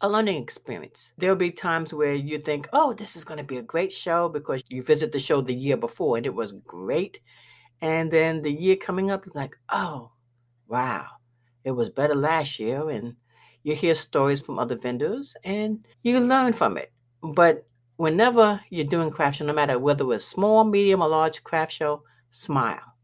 a 0.02 0.10
learning 0.10 0.42
experience. 0.42 1.12
There'll 1.18 1.36
be 1.36 1.52
times 1.52 1.94
where 1.94 2.14
you 2.14 2.40
think, 2.40 2.70
oh, 2.72 2.94
this 2.94 3.16
is 3.16 3.24
going 3.24 3.38
to 3.38 3.44
be 3.44 3.58
a 3.58 3.62
great 3.62 3.92
show 3.92 4.30
because 4.30 4.64
you 4.70 4.82
visit 4.82 5.12
the 5.12 5.20
show 5.20 5.42
the 5.42 5.54
year 5.54 5.78
before 5.78 6.18
and 6.18 6.26
it 6.26 6.34
was 6.34 6.54
great. 6.54 7.20
And 7.82 8.12
then 8.12 8.42
the 8.42 8.52
year 8.52 8.76
coming 8.76 9.12
up, 9.12 9.26
you're 9.26 9.34
like, 9.36 9.58
oh, 9.70 10.12
wow, 10.68 11.06
it 11.64 11.72
was 11.72 11.90
better 11.90 12.16
last 12.16 12.60
year. 12.60 12.90
And 12.90 13.16
you 13.64 13.76
hear 13.76 13.94
stories 13.94 14.42
from 14.42 14.58
other 14.58 14.78
vendors 14.78 15.36
and 15.44 15.86
you 16.04 16.20
learn 16.20 16.54
from 16.54 16.78
it. 16.78 16.94
But 17.22 17.68
whenever 17.98 18.62
you're 18.70 18.86
doing 18.86 19.12
craft 19.12 19.38
show, 19.38 19.46
no 19.46 19.54
matter 19.54 19.78
whether 19.78 20.12
it's 20.14 20.24
small, 20.24 20.64
medium, 20.64 21.02
or 21.02 21.10
large 21.10 21.44
craft 21.44 21.74
show, 21.74 22.04
smile. 22.30 22.96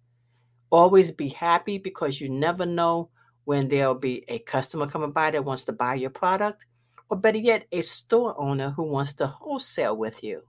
Always 0.70 1.12
be 1.12 1.30
happy 1.30 1.78
because 1.78 2.22
you 2.22 2.30
never 2.30 2.66
know 2.66 3.10
when 3.44 3.68
there'll 3.68 3.96
be 3.96 4.24
a 4.28 4.40
customer 4.40 4.88
coming 4.88 5.12
by 5.12 5.32
that 5.32 5.44
wants 5.44 5.66
to 5.66 5.74
buy 5.74 5.96
your 5.96 6.10
product 6.10 6.66
or 7.10 7.18
better 7.18 7.38
yet, 7.38 7.68
a 7.72 7.82
store 7.82 8.36
owner 8.40 8.72
who 8.72 8.84
wants 8.84 9.14
to 9.16 9.28
wholesale 9.28 9.96
with 9.96 10.24
you. 10.24 10.44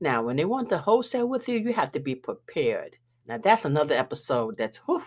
Now, 0.00 0.22
when 0.22 0.36
they 0.36 0.44
want 0.44 0.68
to 0.70 0.78
wholesale 0.78 1.28
with 1.28 1.48
you, 1.48 1.58
you 1.58 1.72
have 1.72 1.92
to 1.92 2.00
be 2.00 2.14
prepared. 2.14 2.96
Now, 3.26 3.38
that's 3.38 3.64
another 3.64 3.94
episode 3.94 4.56
that's 4.56 4.78
whew, 4.86 5.02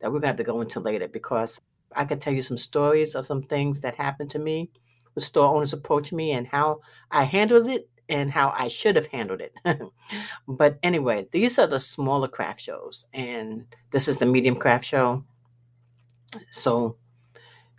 that 0.00 0.12
we're 0.12 0.20
going 0.20 0.22
to 0.22 0.26
have 0.28 0.36
to 0.36 0.44
go 0.44 0.60
into 0.60 0.80
later 0.80 1.08
because 1.08 1.60
I 1.94 2.04
can 2.04 2.18
tell 2.18 2.32
you 2.32 2.42
some 2.42 2.56
stories 2.56 3.14
of 3.14 3.26
some 3.26 3.42
things 3.42 3.80
that 3.80 3.96
happened 3.96 4.30
to 4.30 4.38
me. 4.38 4.70
with 5.14 5.24
store 5.24 5.54
owners 5.54 5.72
approached 5.72 6.12
me 6.12 6.32
and 6.32 6.46
how 6.46 6.80
I 7.10 7.24
handled 7.24 7.68
it 7.68 7.88
and 8.08 8.30
how 8.30 8.52
I 8.56 8.68
should 8.68 8.96
have 8.96 9.06
handled 9.06 9.40
it. 9.40 9.54
but 10.48 10.78
anyway, 10.82 11.26
these 11.32 11.58
are 11.58 11.66
the 11.66 11.80
smaller 11.80 12.28
craft 12.28 12.60
shows, 12.60 13.06
and 13.14 13.66
this 13.92 14.08
is 14.08 14.18
the 14.18 14.26
medium 14.26 14.56
craft 14.56 14.84
show. 14.84 15.24
So 16.50 16.98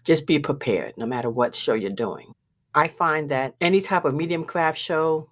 just 0.05 0.27
be 0.27 0.39
prepared 0.39 0.93
no 0.97 1.05
matter 1.05 1.29
what 1.29 1.55
show 1.55 1.73
you're 1.73 1.89
doing. 1.89 2.33
I 2.73 2.87
find 2.87 3.29
that 3.29 3.55
any 3.59 3.81
type 3.81 4.05
of 4.05 4.13
medium 4.13 4.45
craft 4.45 4.77
show, 4.77 5.29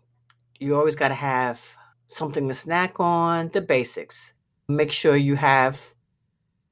you 0.60 0.76
always 0.76 0.96
got 0.96 1.10
to 1.10 1.16
have 1.16 1.62
something 2.08 2.48
to 2.48 2.54
snack 2.54 3.00
on, 3.00 3.50
the 3.54 3.62
basics. 3.62 4.34
Make 4.68 4.92
sure 4.92 5.16
you 5.16 5.36
have 5.36 5.80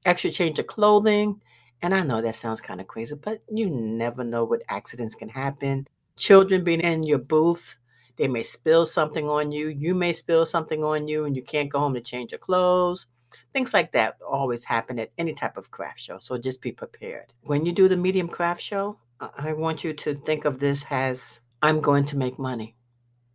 extra 0.04 0.30
change 0.30 0.58
of 0.58 0.66
clothing. 0.66 1.40
And 1.82 1.94
I 1.94 2.02
know 2.02 2.22
that 2.22 2.36
sounds 2.36 2.60
kind 2.60 2.80
of 2.80 2.86
crazy, 2.86 3.14
but 3.16 3.42
you 3.50 3.68
never 3.68 4.24
know 4.24 4.44
what 4.44 4.62
accidents 4.68 5.14
can 5.14 5.28
happen. 5.28 5.86
Children 6.16 6.64
being 6.64 6.80
in 6.80 7.02
your 7.02 7.18
booth, 7.18 7.76
they 8.16 8.28
may 8.28 8.42
spill 8.42 8.86
something 8.86 9.28
on 9.28 9.52
you. 9.52 9.68
You 9.68 9.94
may 9.94 10.12
spill 10.12 10.46
something 10.46 10.84
on 10.84 11.08
you, 11.08 11.24
and 11.24 11.34
you 11.34 11.42
can't 11.42 11.70
go 11.70 11.80
home 11.80 11.94
to 11.94 12.00
change 12.00 12.32
your 12.32 12.38
clothes. 12.38 13.06
Things 13.52 13.74
like 13.74 13.92
that 13.92 14.16
always 14.26 14.64
happen 14.64 14.98
at 14.98 15.10
any 15.18 15.34
type 15.34 15.56
of 15.56 15.70
craft 15.70 16.00
show. 16.00 16.18
So 16.18 16.38
just 16.38 16.62
be 16.62 16.72
prepared. 16.72 17.34
When 17.42 17.66
you 17.66 17.72
do 17.72 17.88
the 17.88 17.96
medium 17.96 18.28
craft 18.28 18.62
show, 18.62 18.98
I 19.20 19.52
want 19.52 19.84
you 19.84 19.92
to 19.92 20.14
think 20.14 20.44
of 20.44 20.58
this 20.58 20.84
as 20.90 21.40
I'm 21.62 21.80
going 21.80 22.06
to 22.06 22.16
make 22.16 22.38
money. 22.38 22.76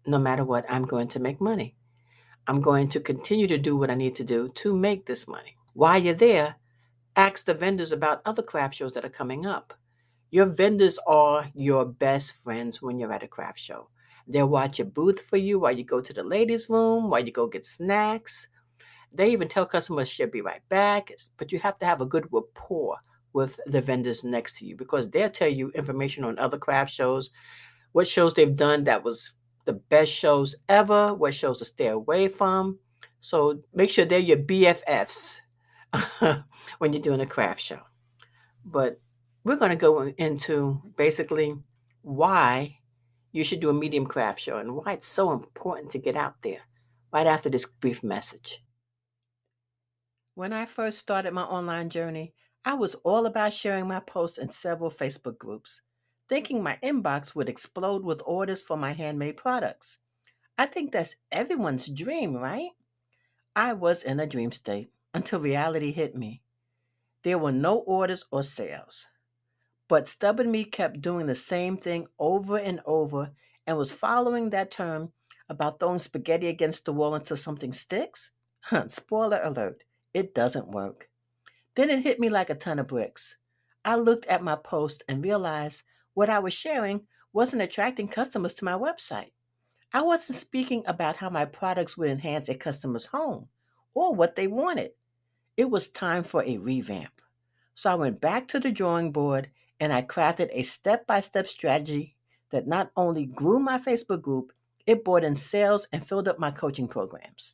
No 0.06 0.18
matter 0.18 0.44
what, 0.44 0.66
I'm 0.70 0.86
going 0.86 1.08
to 1.10 1.20
make 1.20 1.40
money. 1.40 1.76
I'm 2.48 2.62
going 2.62 2.90
to 2.90 3.00
continue 3.00 3.48
to 3.48 3.58
do 3.58 3.76
what 3.76 3.92
I 3.92 3.96
need 3.96 4.16
to 4.16 4.24
do 4.24 4.50
to 4.50 4.76
make 4.76 5.06
this 5.06 5.28
money. 5.28 5.58
While 5.74 6.02
you're 6.02 6.14
there, 6.14 6.56
ask 7.16 7.46
the 7.46 7.54
vendors 7.54 7.92
about 7.92 8.22
other 8.26 8.42
craft 8.42 8.76
shows 8.76 8.94
that 8.94 9.06
are 9.06 9.10
coming 9.10 9.46
up. 9.46 9.74
Your 10.32 10.46
vendors 10.46 10.98
are 11.08 11.50
your 11.54 11.86
best 11.86 12.34
friends 12.44 12.82
when 12.82 13.00
you're 13.00 13.14
at 13.14 13.24
a 13.24 13.28
craft 13.28 13.60
show. 13.60 13.90
They'll 14.28 14.50
watch 14.50 14.80
your 14.80 14.88
booth 14.88 15.22
for 15.22 15.38
you 15.38 15.60
while 15.60 15.72
you 15.78 15.84
go 15.84 16.02
to 16.02 16.14
the 16.14 16.24
ladies' 16.24 16.70
room, 16.70 17.10
while 17.10 17.26
you 17.26 17.32
go 17.32 17.48
get 17.48 17.66
snacks. 17.66 18.48
They 19.14 19.32
even 19.32 19.48
tell 19.48 19.66
customers 19.66 20.10
she'll 20.10 20.28
be 20.28 20.42
right 20.42 20.62
back, 20.70 21.12
but 21.38 21.52
you 21.52 21.60
have 21.60 21.78
to 21.80 21.86
have 21.86 22.02
a 22.02 22.06
good 22.06 22.28
rapport 22.32 22.98
with 23.34 23.60
the 23.66 23.82
vendors 23.82 24.24
next 24.24 24.58
to 24.58 24.66
you 24.66 24.76
because 24.76 25.10
they'll 25.10 25.30
tell 25.30 25.48
you 25.48 25.72
information 25.72 26.24
on 26.24 26.40
other 26.40 26.58
craft 26.58 26.94
shows, 26.94 27.30
what 27.92 28.08
shows 28.08 28.34
they've 28.34 28.56
done 28.56 28.84
that 28.86 29.04
was 29.04 29.34
the 29.66 29.74
best 29.74 30.12
shows 30.12 30.56
ever, 30.70 31.14
what 31.14 31.34
shows 31.34 31.60
to 31.60 31.66
stay 31.66 31.88
away 31.88 32.28
from. 32.28 32.80
So 33.22 33.62
make 33.74 33.90
sure 33.90 34.06
they're 34.06 34.20
your 34.20 34.38
BFFs 34.38 35.42
when 36.78 36.94
you're 36.94 37.02
doing 37.02 37.22
a 37.22 37.26
craft 37.26 37.62
show. 37.62 37.82
But 38.66 39.00
we're 39.44 39.56
going 39.56 39.72
to 39.72 39.76
go 39.76 40.08
into 40.18 40.82
basically 40.96 41.54
why 42.02 42.80
you 43.32 43.44
should 43.44 43.60
do 43.60 43.70
a 43.70 43.74
medium 43.74 44.06
craft 44.06 44.40
show 44.40 44.58
and 44.58 44.76
why 44.76 44.94
it's 44.94 45.08
so 45.08 45.32
important 45.32 45.92
to 45.92 46.00
get 46.00 46.16
out 46.16 46.36
there 46.42 46.62
right 47.12 47.28
after 47.28 47.50
this 47.50 47.66
brief 47.66 48.04
message. 48.04 48.64
When 50.38 50.54
I 50.54 50.68
first 50.68 51.00
started 51.00 51.34
my 51.34 51.46
online 51.46 51.90
journey, 51.90 52.36
I 52.64 52.76
was 52.76 52.94
all 52.94 53.26
about 53.26 53.54
sharing 53.54 53.88
my 53.88 54.00
posts 54.00 54.38
in 54.38 54.52
several 54.52 54.92
Facebook 54.92 55.40
groups, 55.40 55.82
thinking 56.30 56.62
my 56.62 56.78
inbox 56.84 57.34
would 57.34 57.50
explode 57.50 58.04
with 58.04 58.22
orders 58.24 58.62
for 58.62 58.78
my 58.78 58.92
handmade 58.92 59.38
products. 59.38 59.98
I 60.56 60.68
think 60.68 60.92
that's 60.92 61.16
everyone's 61.32 61.88
dream, 61.88 62.36
right? 62.38 62.70
I 63.56 63.74
was 63.74 64.04
in 64.04 64.20
a 64.20 64.28
dream 64.28 64.52
state 64.52 64.92
until 65.12 65.40
reality 65.40 65.92
hit 65.92 66.16
me. 66.16 66.44
There 67.24 67.40
were 67.40 67.52
no 67.52 67.80
orders 67.80 68.24
or 68.30 68.44
sales. 68.44 69.08
But 69.88 70.08
stubborn 70.08 70.52
me 70.52 70.66
kept 70.66 71.02
doing 71.02 71.26
the 71.26 71.34
same 71.34 71.78
thing 71.78 72.06
over 72.20 72.60
and 72.60 72.80
over 72.86 73.32
and 73.66 73.76
was 73.76 73.92
following 73.92 74.52
that 74.52 74.70
term 74.70 75.14
about 75.50 75.80
throwing 75.80 75.98
spaghetti 75.98 76.48
against 76.48 76.86
the 76.86 76.94
wall 76.94 77.16
until 77.16 77.38
something 77.38 77.74
sticks. 77.74 78.30
Spoiler 78.88 79.42
alert, 79.44 79.82
it 80.18 80.34
doesn't 80.34 80.72
work. 80.72 81.10
Then 81.76 81.92
it 81.92 82.02
hit 82.02 82.20
me 82.20 82.28
like 82.28 82.50
a 82.50 82.56
ton 82.56 82.80
of 82.80 82.88
bricks. 82.88 83.38
I 83.86 83.98
looked 83.98 84.26
at 84.26 84.44
my 84.44 84.56
post 84.56 85.04
and 85.08 85.24
realized 85.24 85.84
what 86.16 86.28
I 86.28 86.40
was 86.40 86.56
sharing 86.56 87.06
wasn't 87.34 87.62
attracting 87.62 88.08
customers 88.08 88.56
to 88.56 88.66
my 88.66 88.72
website. 88.74 89.30
I 89.94 90.02
wasn't 90.02 90.40
speaking 90.40 90.82
about 90.88 91.18
how 91.18 91.30
my 91.30 91.46
products 91.46 91.96
would 91.96 92.10
enhance 92.10 92.50
a 92.50 92.56
customer's 92.56 93.06
home 93.06 93.50
or 93.94 94.16
what 94.16 94.36
they 94.36 94.48
wanted. 94.48 94.94
It 95.56 95.70
was 95.70 95.88
time 95.88 96.24
for 96.24 96.44
a 96.44 96.58
revamp. 96.58 97.22
So 97.76 97.92
I 97.92 97.96
went 97.96 98.20
back 98.20 98.48
to 98.48 98.60
the 98.60 98.72
drawing 98.72 99.12
board 99.12 99.52
and 99.80 99.94
I 99.94 100.02
crafted 100.02 100.50
a 100.52 100.64
step 100.64 101.06
by 101.06 101.20
step 101.20 101.48
strategy 101.48 102.16
that 102.50 102.66
not 102.66 102.90
only 102.98 103.28
grew 103.28 103.60
my 103.60 103.78
Facebook 103.78 104.24
group, 104.24 104.52
it 104.88 105.06
brought 105.06 105.24
in 105.24 105.36
sales 105.36 105.86
and 105.94 106.08
filled 106.08 106.28
up 106.28 106.40
my 106.40 106.50
coaching 106.50 106.88
programs. 106.88 107.54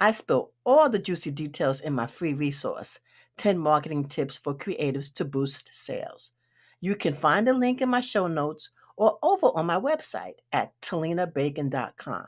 I 0.00 0.12
spill 0.12 0.52
all 0.64 0.88
the 0.88 0.98
juicy 0.98 1.30
details 1.30 1.80
in 1.80 1.92
my 1.92 2.06
free 2.06 2.32
resource 2.32 3.00
10 3.38 3.58
Marketing 3.58 4.04
Tips 4.04 4.36
for 4.36 4.54
Creatives 4.54 5.12
to 5.14 5.24
Boost 5.24 5.70
Sales. 5.72 6.32
You 6.80 6.94
can 6.94 7.12
find 7.12 7.48
a 7.48 7.52
link 7.52 7.80
in 7.80 7.88
my 7.88 8.00
show 8.00 8.26
notes 8.26 8.70
or 8.96 9.18
over 9.22 9.46
on 9.54 9.66
my 9.66 9.78
website 9.78 10.34
at 10.52 10.78
talenabacon.com. 10.80 12.26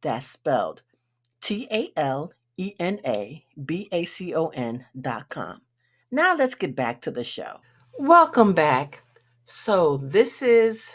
That's 0.00 0.26
spelled 0.26 0.82
T 1.40 1.68
A 1.70 1.92
L 1.96 2.32
E 2.56 2.74
N 2.78 3.00
A 3.06 3.44
B 3.64 3.88
A 3.92 4.04
C 4.04 4.34
O 4.34 4.48
N.com. 4.48 5.62
Now 6.10 6.34
let's 6.34 6.54
get 6.54 6.74
back 6.74 7.00
to 7.02 7.10
the 7.10 7.24
show. 7.24 7.60
Welcome 7.98 8.52
back. 8.52 9.04
So, 9.44 9.96
this 9.96 10.40
is 10.40 10.92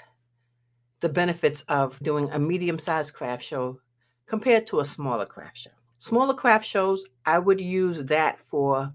the 0.99 1.09
benefits 1.09 1.61
of 1.67 1.99
doing 1.99 2.29
a 2.31 2.39
medium 2.39 2.79
sized 2.79 3.13
craft 3.13 3.43
show 3.43 3.79
compared 4.25 4.65
to 4.67 4.79
a 4.79 4.85
smaller 4.85 5.25
craft 5.25 5.57
show. 5.57 5.76
Smaller 5.99 6.33
craft 6.33 6.65
shows, 6.65 7.05
I 7.25 7.39
would 7.39 7.59
use 7.59 8.03
that 8.03 8.39
for 8.39 8.93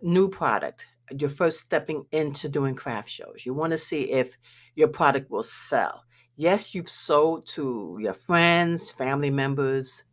new 0.00 0.28
product. 0.28 0.86
You're 1.10 1.30
first 1.30 1.60
stepping 1.60 2.06
into 2.12 2.48
doing 2.48 2.74
craft 2.74 3.10
shows. 3.10 3.42
You 3.44 3.52
want 3.52 3.72
to 3.72 3.78
see 3.78 4.10
if 4.10 4.36
your 4.74 4.88
product 4.88 5.30
will 5.30 5.42
sell. 5.42 6.04
Yes, 6.36 6.74
you've 6.74 6.88
sold 6.88 7.46
to 7.48 7.98
your 8.00 8.14
friends, 8.14 8.90
family 8.90 9.30
members, 9.30 10.04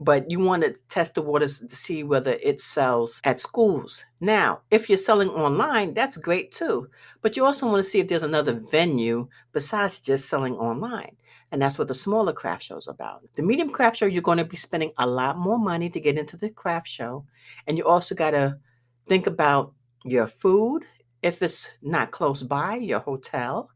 but 0.00 0.30
you 0.30 0.40
want 0.40 0.62
to 0.62 0.74
test 0.88 1.14
the 1.14 1.22
waters 1.22 1.58
to 1.58 1.76
see 1.76 2.02
whether 2.02 2.32
it 2.42 2.60
sells 2.62 3.20
at 3.22 3.38
schools. 3.38 4.06
Now, 4.18 4.62
if 4.70 4.88
you're 4.88 4.96
selling 4.96 5.28
online, 5.28 5.92
that's 5.92 6.16
great 6.16 6.52
too. 6.52 6.88
But 7.20 7.36
you 7.36 7.44
also 7.44 7.66
want 7.66 7.84
to 7.84 7.90
see 7.90 8.00
if 8.00 8.08
there's 8.08 8.22
another 8.22 8.54
venue 8.54 9.28
besides 9.52 10.00
just 10.00 10.26
selling 10.26 10.54
online. 10.54 11.16
And 11.52 11.60
that's 11.60 11.78
what 11.78 11.88
the 11.88 11.94
smaller 11.94 12.32
craft 12.32 12.62
show 12.62 12.76
is 12.76 12.86
about. 12.86 13.22
The 13.34 13.42
medium 13.42 13.70
craft 13.70 13.96
show, 13.96 14.06
you're 14.06 14.22
going 14.22 14.38
to 14.38 14.44
be 14.44 14.56
spending 14.56 14.92
a 14.98 15.06
lot 15.06 15.36
more 15.36 15.58
money 15.58 15.88
to 15.88 16.00
get 16.00 16.16
into 16.16 16.36
the 16.36 16.50
craft 16.50 16.86
show. 16.86 17.26
And 17.66 17.76
you 17.76 17.86
also 17.86 18.14
got 18.14 18.30
to 18.32 18.58
think 19.06 19.26
about 19.26 19.74
your 20.04 20.28
food, 20.28 20.84
if 21.22 21.42
it's 21.42 21.68
not 21.82 22.12
close 22.12 22.42
by, 22.42 22.76
your 22.76 23.00
hotel, 23.00 23.70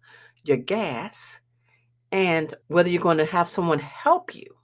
your 0.45 0.57
gas, 0.57 1.41
and 2.13 2.55
whether 2.69 2.89
you're 2.89 3.03
going 3.03 3.19
to 3.19 3.27
have 3.27 3.51
someone 3.51 3.81
help 3.81 4.35
you 4.35 4.55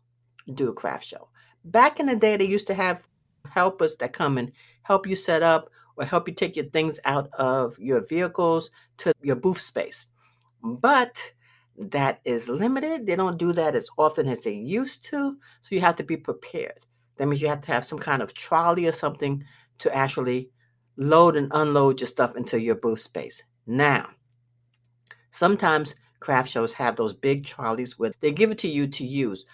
do 0.55 0.69
a 0.69 0.73
craft 0.73 1.05
show. 1.05 1.29
Back 1.65 1.99
in 1.99 2.07
the 2.07 2.17
day, 2.17 2.37
they 2.37 2.45
used 2.45 2.69
to 2.69 2.75
have 2.75 3.07
helpers 3.51 3.97
that 3.97 4.13
come 4.13 4.39
and 4.39 4.53
help 4.83 5.07
you 5.07 5.17
set 5.17 5.43
up 5.43 5.69
or 5.97 6.05
help 6.05 6.29
you 6.29 6.35
take 6.35 6.57
your 6.57 6.67
things 6.67 7.01
out 7.05 7.29
of 7.35 7.79
your 7.79 8.07
vehicles 8.07 8.71
to 8.99 9.13
your 9.21 9.37
booth 9.37 9.61
space. 9.61 10.07
But 10.63 11.33
that 11.81 12.21
is 12.25 12.49
limited. 12.49 13.07
They 13.07 13.17
don't 13.17 13.39
do 13.39 13.53
that 13.55 13.75
as 13.75 13.89
often 13.97 14.29
as 14.29 14.41
they 14.41 14.53
used 14.53 15.05
to. 15.07 15.37
So 15.63 15.75
you 15.75 15.81
have 15.81 15.97
to 15.97 16.03
be 16.03 16.17
prepared. 16.17 16.85
That 17.17 17.27
means 17.27 17.43
you 17.43 17.49
have 17.49 17.63
to 17.63 17.73
have 17.73 17.87
some 17.87 17.99
kind 17.99 18.23
of 18.23 18.35
trolley 18.35 18.87
or 18.87 18.93
something 18.93 19.45
to 19.79 19.95
actually 19.95 20.51
load 20.97 21.37
and 21.37 21.51
unload 21.53 22.01
your 22.01 22.07
stuff 22.07 22.37
into 22.37 22.61
your 22.61 22.75
booth 22.75 23.01
space. 23.01 23.43
Now, 23.67 24.11
sometimes 25.31 25.95
craft 26.21 26.51
shows 26.51 26.75
have 26.75 26.97
those 26.97 27.15
big 27.15 27.45
trolleys 27.45 27.99
where 27.99 28.13
they 28.21 28.31
give 28.31 28.51
it 28.51 28.59
to 28.59 28.69
you 28.69 28.87
to 28.87 29.07
use, 29.07 29.47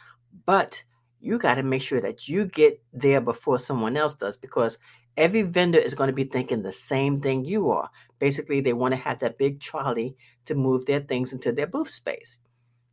but 0.46 0.82
you 1.26 1.38
got 1.38 1.56
to 1.56 1.62
make 1.62 1.82
sure 1.82 2.00
that 2.00 2.28
you 2.28 2.46
get 2.46 2.80
there 2.92 3.20
before 3.20 3.58
someone 3.58 3.96
else 3.96 4.14
does 4.14 4.36
because 4.36 4.78
every 5.16 5.42
vendor 5.42 5.78
is 5.78 5.94
going 5.94 6.06
to 6.06 6.14
be 6.14 6.24
thinking 6.24 6.62
the 6.62 6.72
same 6.72 7.20
thing 7.20 7.44
you 7.44 7.70
are. 7.70 7.90
Basically, 8.20 8.60
they 8.60 8.72
want 8.72 8.94
to 8.94 9.00
have 9.00 9.18
that 9.18 9.36
big 9.36 9.60
trolley 9.60 10.16
to 10.44 10.54
move 10.54 10.86
their 10.86 11.00
things 11.00 11.32
into 11.32 11.50
their 11.50 11.66
booth 11.66 11.90
space. 11.90 12.40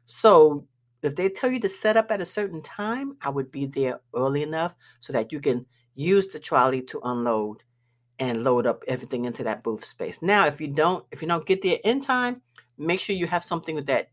So, 0.08 0.66
if 1.04 1.16
they 1.16 1.30
tell 1.30 1.52
you 1.52 1.60
to 1.60 1.70
set 1.70 1.98
up 1.98 2.12
at 2.12 2.22
a 2.22 2.26
certain 2.26 2.62
time, 2.62 3.18
I 3.22 3.30
would 3.30 3.52
be 3.52 3.66
there 3.66 4.00
early 4.16 4.42
enough 4.42 4.74
so 5.00 5.14
that 5.14 5.32
you 5.32 5.40
can 5.40 5.66
use 5.96 6.28
the 6.28 6.40
trolley 6.40 6.82
to 6.82 7.02
unload 7.04 7.62
and 8.20 8.44
load 8.44 8.66
up 8.66 8.84
everything 8.88 9.26
into 9.26 9.44
that 9.44 9.64
booth 9.64 9.84
space. 9.84 10.20
Now, 10.22 10.46
if 10.46 10.60
you 10.60 10.68
don't 10.68 11.06
if 11.12 11.22
you 11.22 11.28
don't 11.28 11.46
get 11.46 11.62
there 11.62 11.80
in 11.84 12.02
time, 12.02 12.42
make 12.78 13.00
sure 13.00 13.16
you 13.16 13.28
have 13.28 13.44
something 13.44 13.84
that 13.86 14.10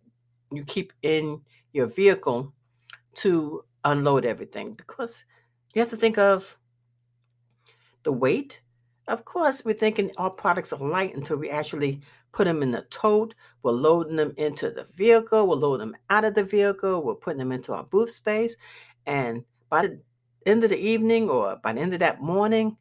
you 0.53 0.65
keep 0.65 0.93
in 1.03 1.41
your 1.73 1.87
vehicle 1.87 2.53
to 3.15 3.65
unload 3.85 4.25
everything 4.25 4.75
because 4.75 5.25
you 5.75 5.81
have 5.81 5.91
to 5.91 5.97
think 5.97 6.19
of 6.19 6.57
the 8.03 8.13
weight. 8.13 8.61
Of 9.09 9.25
course, 9.25 9.65
we're 9.65 9.75
thinking 9.75 10.11
our 10.17 10.31
products 10.31 10.73
are 10.73 10.79
light 10.79 11.15
until 11.15 11.37
we 11.37 11.51
actually 11.51 12.01
put 12.33 12.45
them 12.45 12.63
in 12.63 12.71
the 12.71 12.83
tote, 12.91 13.35
we're 13.63 13.73
loading 13.73 14.17
them 14.17 14.33
into 14.37 14.71
the 14.71 14.85
vehicle, 14.95 15.49
we're 15.49 15.57
loading 15.57 15.89
them 15.89 15.97
out 16.11 16.25
of 16.25 16.35
the 16.35 16.45
vehicle, 16.45 17.03
we're 17.03 17.15
putting 17.15 17.39
them 17.39 17.53
into 17.53 17.73
our 17.73 17.83
booth 17.83 18.11
space. 18.11 18.57
And 19.07 19.45
by 19.69 19.89
the 19.89 20.01
end 20.47 20.63
of 20.63 20.71
the 20.71 20.79
evening 20.79 21.29
or 21.29 21.57
by 21.57 21.73
the 21.73 21.81
end 21.81 21.93
of 21.93 22.01
that 22.01 22.21
morning, 22.21 22.77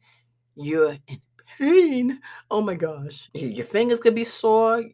you're 0.54 0.98
in 1.08 1.20
pain. 1.58 2.20
Oh 2.50 2.60
my 2.60 2.74
gosh. 2.74 3.28
Your 3.34 3.66
fingers 3.66 3.98
could 3.98 4.14
be 4.14 4.24
sore, 4.24 4.84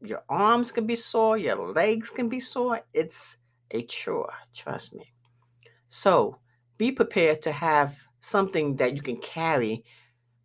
your 0.00 0.22
arms 0.28 0.72
can 0.72 0.86
be 0.86 0.96
sore, 0.96 1.36
your 1.36 1.56
legs 1.56 2.08
can 2.10 2.28
be 2.28 2.40
sore. 2.40 2.80
It's 2.94 3.36
a 3.70 3.82
chore, 3.82 4.32
trust 4.54 4.94
me. 4.94 5.09
So 5.90 6.38
be 6.78 6.90
prepared 6.90 7.42
to 7.42 7.52
have 7.52 7.96
something 8.20 8.76
that 8.76 8.94
you 8.94 9.02
can 9.02 9.18
carry 9.18 9.84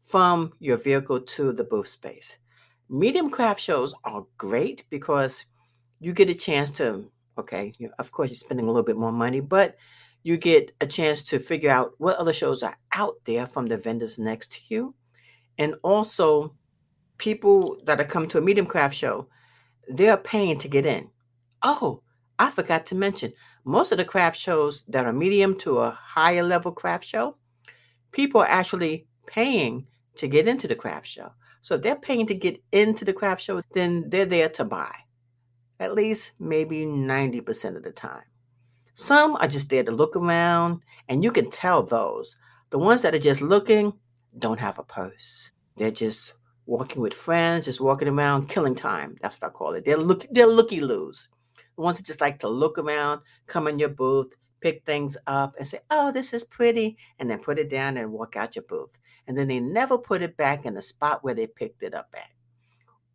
from 0.01 0.53
your 0.59 0.77
vehicle 0.77 1.21
to 1.21 1.53
the 1.53 1.63
booth 1.63 1.87
space. 1.87 2.37
Medium 2.89 3.29
craft 3.29 3.61
shows 3.61 3.95
are 4.03 4.25
great 4.37 4.83
because 4.89 5.45
you 5.99 6.13
get 6.13 6.29
a 6.29 6.35
chance 6.35 6.69
to, 6.71 7.09
okay, 7.37 7.73
you, 7.77 7.89
of 7.97 8.11
course, 8.11 8.29
you're 8.29 8.35
spending 8.35 8.65
a 8.65 8.69
little 8.69 8.83
bit 8.83 8.97
more 8.97 9.11
money, 9.11 9.39
but 9.39 9.75
you 10.23 10.37
get 10.37 10.75
a 10.81 10.87
chance 10.87 11.23
to 11.23 11.39
figure 11.39 11.71
out 11.71 11.93
what 11.97 12.17
other 12.17 12.33
shows 12.33 12.63
are 12.63 12.77
out 12.93 13.15
there 13.25 13.47
from 13.47 13.67
the 13.67 13.77
vendors 13.77 14.19
next 14.19 14.51
to 14.51 14.59
you. 14.67 14.95
And 15.57 15.75
also, 15.83 16.55
people 17.17 17.79
that 17.85 18.01
are 18.01 18.05
coming 18.05 18.29
to 18.29 18.39
a 18.39 18.41
medium 18.41 18.65
craft 18.65 18.95
show, 18.95 19.27
they're 19.87 20.17
paying 20.17 20.57
to 20.59 20.67
get 20.67 20.85
in. 20.85 21.09
Oh, 21.61 22.01
I 22.37 22.51
forgot 22.51 22.85
to 22.87 22.95
mention, 22.95 23.33
most 23.65 23.91
of 23.91 23.97
the 23.97 24.05
craft 24.05 24.39
shows 24.39 24.83
that 24.87 25.05
are 25.05 25.13
medium 25.13 25.57
to 25.59 25.79
a 25.79 25.91
higher 25.91 26.43
level 26.43 26.71
craft 26.71 27.05
show, 27.05 27.35
people 28.11 28.41
are 28.41 28.47
actually 28.47 29.07
paying 29.25 29.87
to 30.15 30.27
get 30.27 30.47
into 30.47 30.67
the 30.67 30.75
craft 30.75 31.07
show. 31.07 31.31
So 31.61 31.75
if 31.75 31.81
they're 31.81 31.95
paying 31.95 32.27
to 32.27 32.35
get 32.35 32.61
into 32.71 33.03
the 33.03 33.13
craft 33.13 33.41
show, 33.41 33.61
then 33.73 34.05
they're 34.09 34.25
there 34.25 34.49
to 34.49 34.63
buy, 34.63 34.93
at 35.79 35.95
least 35.95 36.33
maybe 36.39 36.85
90% 36.85 37.75
of 37.75 37.83
the 37.83 37.91
time. 37.91 38.21
Some 38.93 39.35
are 39.37 39.47
just 39.47 39.69
there 39.69 39.83
to 39.83 39.91
look 39.91 40.15
around, 40.15 40.81
and 41.09 41.23
you 41.23 41.31
can 41.31 41.49
tell 41.49 41.83
those. 41.83 42.37
The 42.69 42.79
ones 42.79 43.01
that 43.01 43.15
are 43.15 43.19
just 43.19 43.41
looking 43.41 43.93
don't 44.37 44.59
have 44.59 44.77
a 44.79 44.83
purse. 44.83 45.51
They're 45.75 45.91
just 45.91 46.33
walking 46.65 47.01
with 47.01 47.13
friends, 47.13 47.65
just 47.65 47.81
walking 47.81 48.07
around, 48.07 48.47
killing 48.47 48.75
time. 48.75 49.17
That's 49.21 49.35
what 49.41 49.49
I 49.49 49.51
call 49.51 49.73
it. 49.73 49.85
They're 49.85 49.97
look 49.97 50.25
they're 50.31 50.47
looky 50.47 50.81
loos. 50.81 51.29
The 51.75 51.81
ones 51.81 51.97
that 51.97 52.05
just 52.05 52.21
like 52.21 52.39
to 52.39 52.47
look 52.47 52.77
around, 52.77 53.21
come 53.47 53.67
in 53.67 53.79
your 53.79 53.89
booth, 53.89 54.33
pick 54.61 54.85
things 54.85 55.17
up, 55.27 55.55
and 55.57 55.67
say, 55.67 55.79
"Oh, 55.89 56.11
this 56.11 56.33
is 56.33 56.43
pretty," 56.43 56.97
and 57.19 57.29
then 57.29 57.39
put 57.39 57.59
it 57.59 57.69
down 57.69 57.97
and 57.97 58.11
walk 58.11 58.35
out 58.35 58.55
your 58.55 58.63
booth. 58.63 58.97
And 59.27 59.37
then 59.37 59.47
they 59.47 59.59
never 59.59 59.97
put 59.97 60.21
it 60.21 60.37
back 60.37 60.65
in 60.65 60.73
the 60.73 60.81
spot 60.81 61.23
where 61.23 61.33
they 61.33 61.47
picked 61.47 61.83
it 61.83 61.93
up 61.93 62.09
at. 62.15 62.29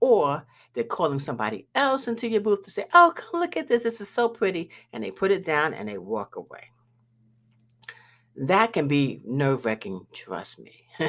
Or 0.01 0.47
they're 0.73 0.85
calling 0.85 1.19
somebody 1.19 1.69
else 1.75 2.09
into 2.09 2.29
your 2.29 2.41
booth 2.41 2.63
to 2.65 2.71
say, 2.71 2.87
"Oh, 2.95 3.13
come 3.15 3.41
look 3.41 3.57
at 3.57 3.69
this. 3.69 3.83
This 3.83 4.01
is 4.01 4.09
so 4.09 4.29
pretty," 4.29 4.71
and 4.93 5.03
they 5.03 5.11
put 5.11 5.31
it 5.31 5.45
down 5.45 5.75
and 5.75 5.89
they 5.89 5.99
walk 5.99 6.37
away. 6.37 6.71
That 8.37 8.73
can 8.73 8.89
be 8.89 9.21
nerve 9.27 9.65
wracking, 9.65 10.07
trust 10.13 10.61
me. 10.61 10.87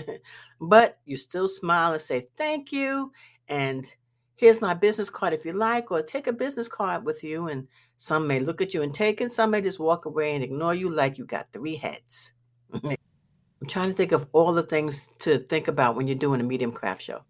but 0.61 0.97
you 1.05 1.17
still 1.17 1.47
smile 1.47 1.93
and 1.93 2.01
say 2.01 2.27
thank 2.37 2.71
you. 2.71 3.11
And 3.47 3.85
here's 4.41 4.59
my 4.59 4.73
business 4.73 5.11
card 5.11 5.33
if 5.33 5.45
you 5.45 5.53
like, 5.53 5.91
or 5.91 6.01
take 6.01 6.25
a 6.25 6.33
business 6.33 6.67
card 6.67 7.05
with 7.05 7.23
you. 7.23 7.47
And 7.47 7.67
some 7.97 8.27
may 8.27 8.39
look 8.39 8.59
at 8.59 8.73
you 8.73 8.81
and 8.81 8.91
take 8.91 9.21
it, 9.21 9.31
some 9.31 9.51
may 9.51 9.61
just 9.61 9.79
walk 9.79 10.05
away 10.05 10.33
and 10.33 10.43
ignore 10.43 10.73
you 10.73 10.89
like 10.89 11.19
you 11.19 11.25
got 11.25 11.53
three 11.53 11.75
heads. 11.75 12.33
I'm 12.73 13.67
trying 13.67 13.91
to 13.91 13.95
think 13.95 14.11
of 14.11 14.25
all 14.33 14.51
the 14.51 14.63
things 14.63 15.07
to 15.19 15.37
think 15.37 15.67
about 15.67 15.95
when 15.95 16.07
you're 16.07 16.17
doing 16.17 16.41
a 16.41 16.43
medium 16.43 16.71
craft 16.71 17.03
show. 17.03 17.21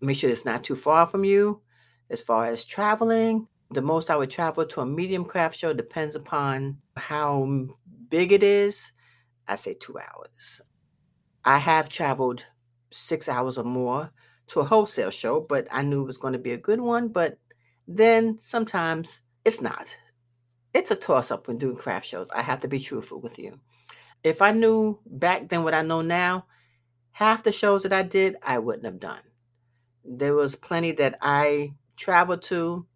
Make 0.00 0.16
sure 0.16 0.30
it's 0.30 0.44
not 0.44 0.62
too 0.62 0.76
far 0.76 1.04
from 1.06 1.24
you. 1.24 1.60
As 2.08 2.20
far 2.20 2.46
as 2.46 2.64
traveling, 2.64 3.48
the 3.72 3.82
most 3.82 4.08
I 4.08 4.16
would 4.16 4.30
travel 4.30 4.64
to 4.64 4.80
a 4.82 4.86
medium 4.86 5.24
craft 5.24 5.56
show 5.56 5.72
depends 5.72 6.14
upon 6.14 6.78
how 6.96 7.66
big 8.08 8.30
it 8.30 8.44
is. 8.44 8.92
I 9.48 9.56
say 9.56 9.72
two 9.72 9.98
hours. 9.98 10.60
I 11.44 11.58
have 11.58 11.88
traveled 11.88 12.44
six 12.92 13.28
hours 13.28 13.58
or 13.58 13.64
more 13.64 14.12
to 14.52 14.60
a 14.60 14.64
wholesale 14.64 15.10
show, 15.10 15.40
but 15.40 15.66
I 15.70 15.82
knew 15.82 16.02
it 16.02 16.06
was 16.06 16.18
going 16.18 16.32
to 16.32 16.38
be 16.38 16.52
a 16.52 16.56
good 16.58 16.80
one. 16.80 17.08
But 17.08 17.38
then 17.86 18.38
sometimes 18.40 19.20
it's 19.44 19.60
not. 19.60 19.96
It's 20.72 20.90
a 20.90 20.96
toss 20.96 21.30
up 21.30 21.48
when 21.48 21.58
doing 21.58 21.76
craft 21.76 22.06
shows. 22.06 22.28
I 22.30 22.42
have 22.42 22.60
to 22.60 22.68
be 22.68 22.78
truthful 22.78 23.20
with 23.20 23.38
you 23.38 23.60
if 24.22 24.40
I 24.40 24.52
knew 24.52 25.00
back 25.06 25.48
then 25.48 25.64
what 25.64 25.74
I 25.74 25.82
know 25.82 26.02
now, 26.02 26.46
half 27.12 27.42
the 27.42 27.52
shows 27.52 27.82
that 27.82 27.92
I 27.92 28.02
did, 28.02 28.36
I 28.42 28.58
wouldn't 28.58 28.84
have 28.84 29.00
done. 29.00 29.22
There 30.04 30.34
was 30.34 30.54
plenty 30.54 30.92
that 30.92 31.18
I 31.20 31.72
traveled 31.96 32.42
to, 32.42 32.86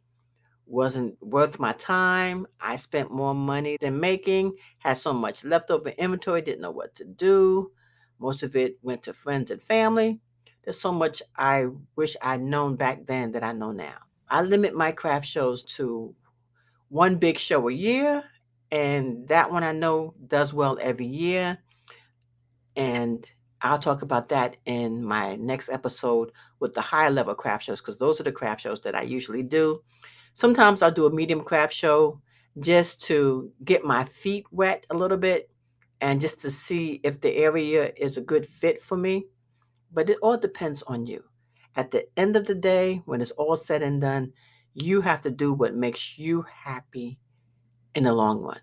wasn't 0.66 1.16
worth 1.20 1.58
my 1.58 1.72
time. 1.72 2.46
I 2.60 2.76
spent 2.76 3.10
more 3.12 3.34
money 3.34 3.76
than 3.80 4.00
making, 4.00 4.54
had 4.78 4.98
so 4.98 5.12
much 5.12 5.44
leftover 5.44 5.90
inventory, 5.90 6.42
didn't 6.42 6.60
know 6.60 6.70
what 6.70 6.94
to 6.96 7.04
do. 7.04 7.72
Most 8.18 8.42
of 8.42 8.56
it 8.56 8.78
went 8.82 9.02
to 9.04 9.12
friends 9.12 9.50
and 9.50 9.62
family. 9.62 10.20
There's 10.66 10.80
so 10.80 10.92
much 10.92 11.22
I 11.36 11.68
wish 11.94 12.16
I'd 12.20 12.42
known 12.42 12.74
back 12.74 13.06
then 13.06 13.32
that 13.32 13.44
I 13.44 13.52
know 13.52 13.70
now. 13.70 13.98
I 14.28 14.42
limit 14.42 14.74
my 14.74 14.90
craft 14.90 15.24
shows 15.24 15.62
to 15.76 16.12
one 16.88 17.18
big 17.18 17.38
show 17.38 17.68
a 17.68 17.72
year 17.72 18.24
and 18.72 19.28
that 19.28 19.52
one 19.52 19.62
I 19.62 19.70
know 19.70 20.14
does 20.26 20.52
well 20.52 20.76
every 20.82 21.06
year. 21.06 21.58
And 22.74 23.24
I'll 23.62 23.78
talk 23.78 24.02
about 24.02 24.28
that 24.30 24.56
in 24.66 25.04
my 25.04 25.36
next 25.36 25.68
episode 25.68 26.32
with 26.58 26.74
the 26.74 26.80
higher 26.80 27.10
level 27.10 27.36
craft 27.36 27.64
shows 27.64 27.80
because 27.80 27.98
those 27.98 28.20
are 28.20 28.24
the 28.24 28.32
craft 28.32 28.62
shows 28.62 28.80
that 28.80 28.96
I 28.96 29.02
usually 29.02 29.44
do. 29.44 29.82
Sometimes 30.34 30.82
I'll 30.82 30.90
do 30.90 31.06
a 31.06 31.12
medium 31.12 31.42
craft 31.42 31.74
show 31.74 32.20
just 32.58 33.02
to 33.04 33.52
get 33.64 33.84
my 33.84 34.04
feet 34.06 34.46
wet 34.50 34.84
a 34.90 34.94
little 34.96 35.16
bit 35.16 35.48
and 36.00 36.20
just 36.20 36.40
to 36.42 36.50
see 36.50 37.00
if 37.04 37.20
the 37.20 37.36
area 37.36 37.92
is 37.96 38.16
a 38.16 38.20
good 38.20 38.46
fit 38.46 38.82
for 38.82 38.96
me. 38.96 39.26
But 39.96 40.10
it 40.10 40.18
all 40.20 40.36
depends 40.36 40.82
on 40.82 41.06
you. 41.06 41.24
At 41.74 41.90
the 41.90 42.06
end 42.18 42.36
of 42.36 42.46
the 42.46 42.54
day, 42.54 43.02
when 43.06 43.22
it's 43.22 43.30
all 43.32 43.56
said 43.56 43.82
and 43.82 43.98
done, 43.98 44.34
you 44.74 45.00
have 45.00 45.22
to 45.22 45.30
do 45.30 45.54
what 45.54 45.74
makes 45.74 46.18
you 46.18 46.44
happy 46.64 47.18
in 47.94 48.04
the 48.04 48.12
long 48.12 48.42
run 48.42 48.60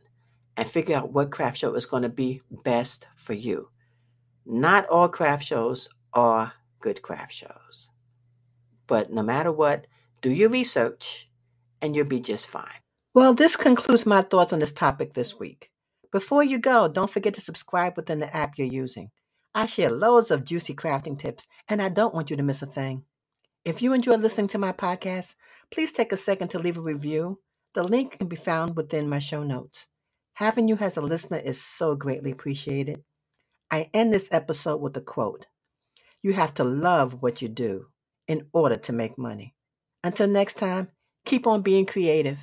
and 0.56 0.69
figure 0.69 0.96
out 0.96 1.12
what 1.12 1.32
craft 1.32 1.58
show 1.58 1.74
is 1.74 1.88
going 1.88 2.04
to 2.04 2.10
be 2.10 2.41
best 2.52 3.08
for 3.15 3.34
you. 3.34 3.69
Not 4.46 4.88
all 4.89 5.10
craft 5.10 5.43
shows 5.43 5.89
are 6.13 6.54
good 6.80 7.02
craft 7.02 7.34
shows. 7.34 7.89
But 8.86 9.12
no 9.12 9.24
matter 9.24 9.52
what, 9.52 9.88
do 10.22 10.30
your 10.30 10.50
research 10.50 11.30
and 11.82 11.96
you'll 11.96 12.06
be 12.06 12.19
just 12.19 12.46
fine. 12.46 12.82
Well, 13.15 13.34
this 13.34 13.56
concludes 13.56 14.06
my 14.06 14.22
thoughts 14.22 14.54
on 14.54 14.60
this 14.60 14.72
topic 14.72 15.15
this 15.15 15.39
week. 15.39 15.72
Before 16.12 16.43
you 16.43 16.60
go, 16.60 16.88
don't 16.88 17.10
forget 17.10 17.34
to 17.34 17.41
subscribe 17.41 17.98
within 17.98 18.19
the 18.19 18.36
app 18.36 18.60
you're 18.60 18.67
using. 18.67 19.10
I 19.55 19.65
share 19.65 19.89
loads 19.89 20.31
of 20.31 20.43
juicy 20.43 20.73
crafting 20.73 21.17
tips, 21.17 21.47
and 21.67 21.81
I 21.81 21.89
don't 21.89 22.13
want 22.13 22.29
you 22.29 22.37
to 22.37 22.43
miss 22.43 22.61
a 22.61 22.65
thing. 22.65 23.03
If 23.65 23.81
you 23.81 23.93
enjoy 23.93 24.15
listening 24.15 24.47
to 24.47 24.57
my 24.57 24.71
podcast, 24.71 25.35
please 25.71 25.91
take 25.91 26.11
a 26.11 26.17
second 26.17 26.49
to 26.49 26.59
leave 26.59 26.77
a 26.77 26.81
review 26.81 27.39
the 27.73 27.83
link 27.83 28.19
can 28.19 28.27
be 28.27 28.35
found 28.35 28.75
within 28.75 29.09
my 29.09 29.17
show 29.19 29.43
notes. 29.43 29.87
Having 30.35 30.67
you 30.67 30.77
as 30.79 30.95
a 30.95 31.01
listener 31.01 31.39
is 31.39 31.61
so 31.61 31.95
greatly 31.95 32.31
appreciated. 32.31 33.03
I 33.71 33.89
end 33.93 34.13
this 34.13 34.29
episode 34.31 34.77
with 34.77 34.95
a 34.95 35.01
quote 35.01 35.47
You 36.21 36.33
have 36.33 36.53
to 36.55 36.63
love 36.63 37.21
what 37.21 37.41
you 37.41 37.49
do 37.49 37.87
in 38.27 38.47
order 38.53 38.75
to 38.75 38.93
make 38.93 39.17
money. 39.17 39.55
Until 40.03 40.27
next 40.27 40.55
time, 40.55 40.89
keep 41.25 41.47
on 41.47 41.63
being 41.63 41.85
creative. 41.85 42.39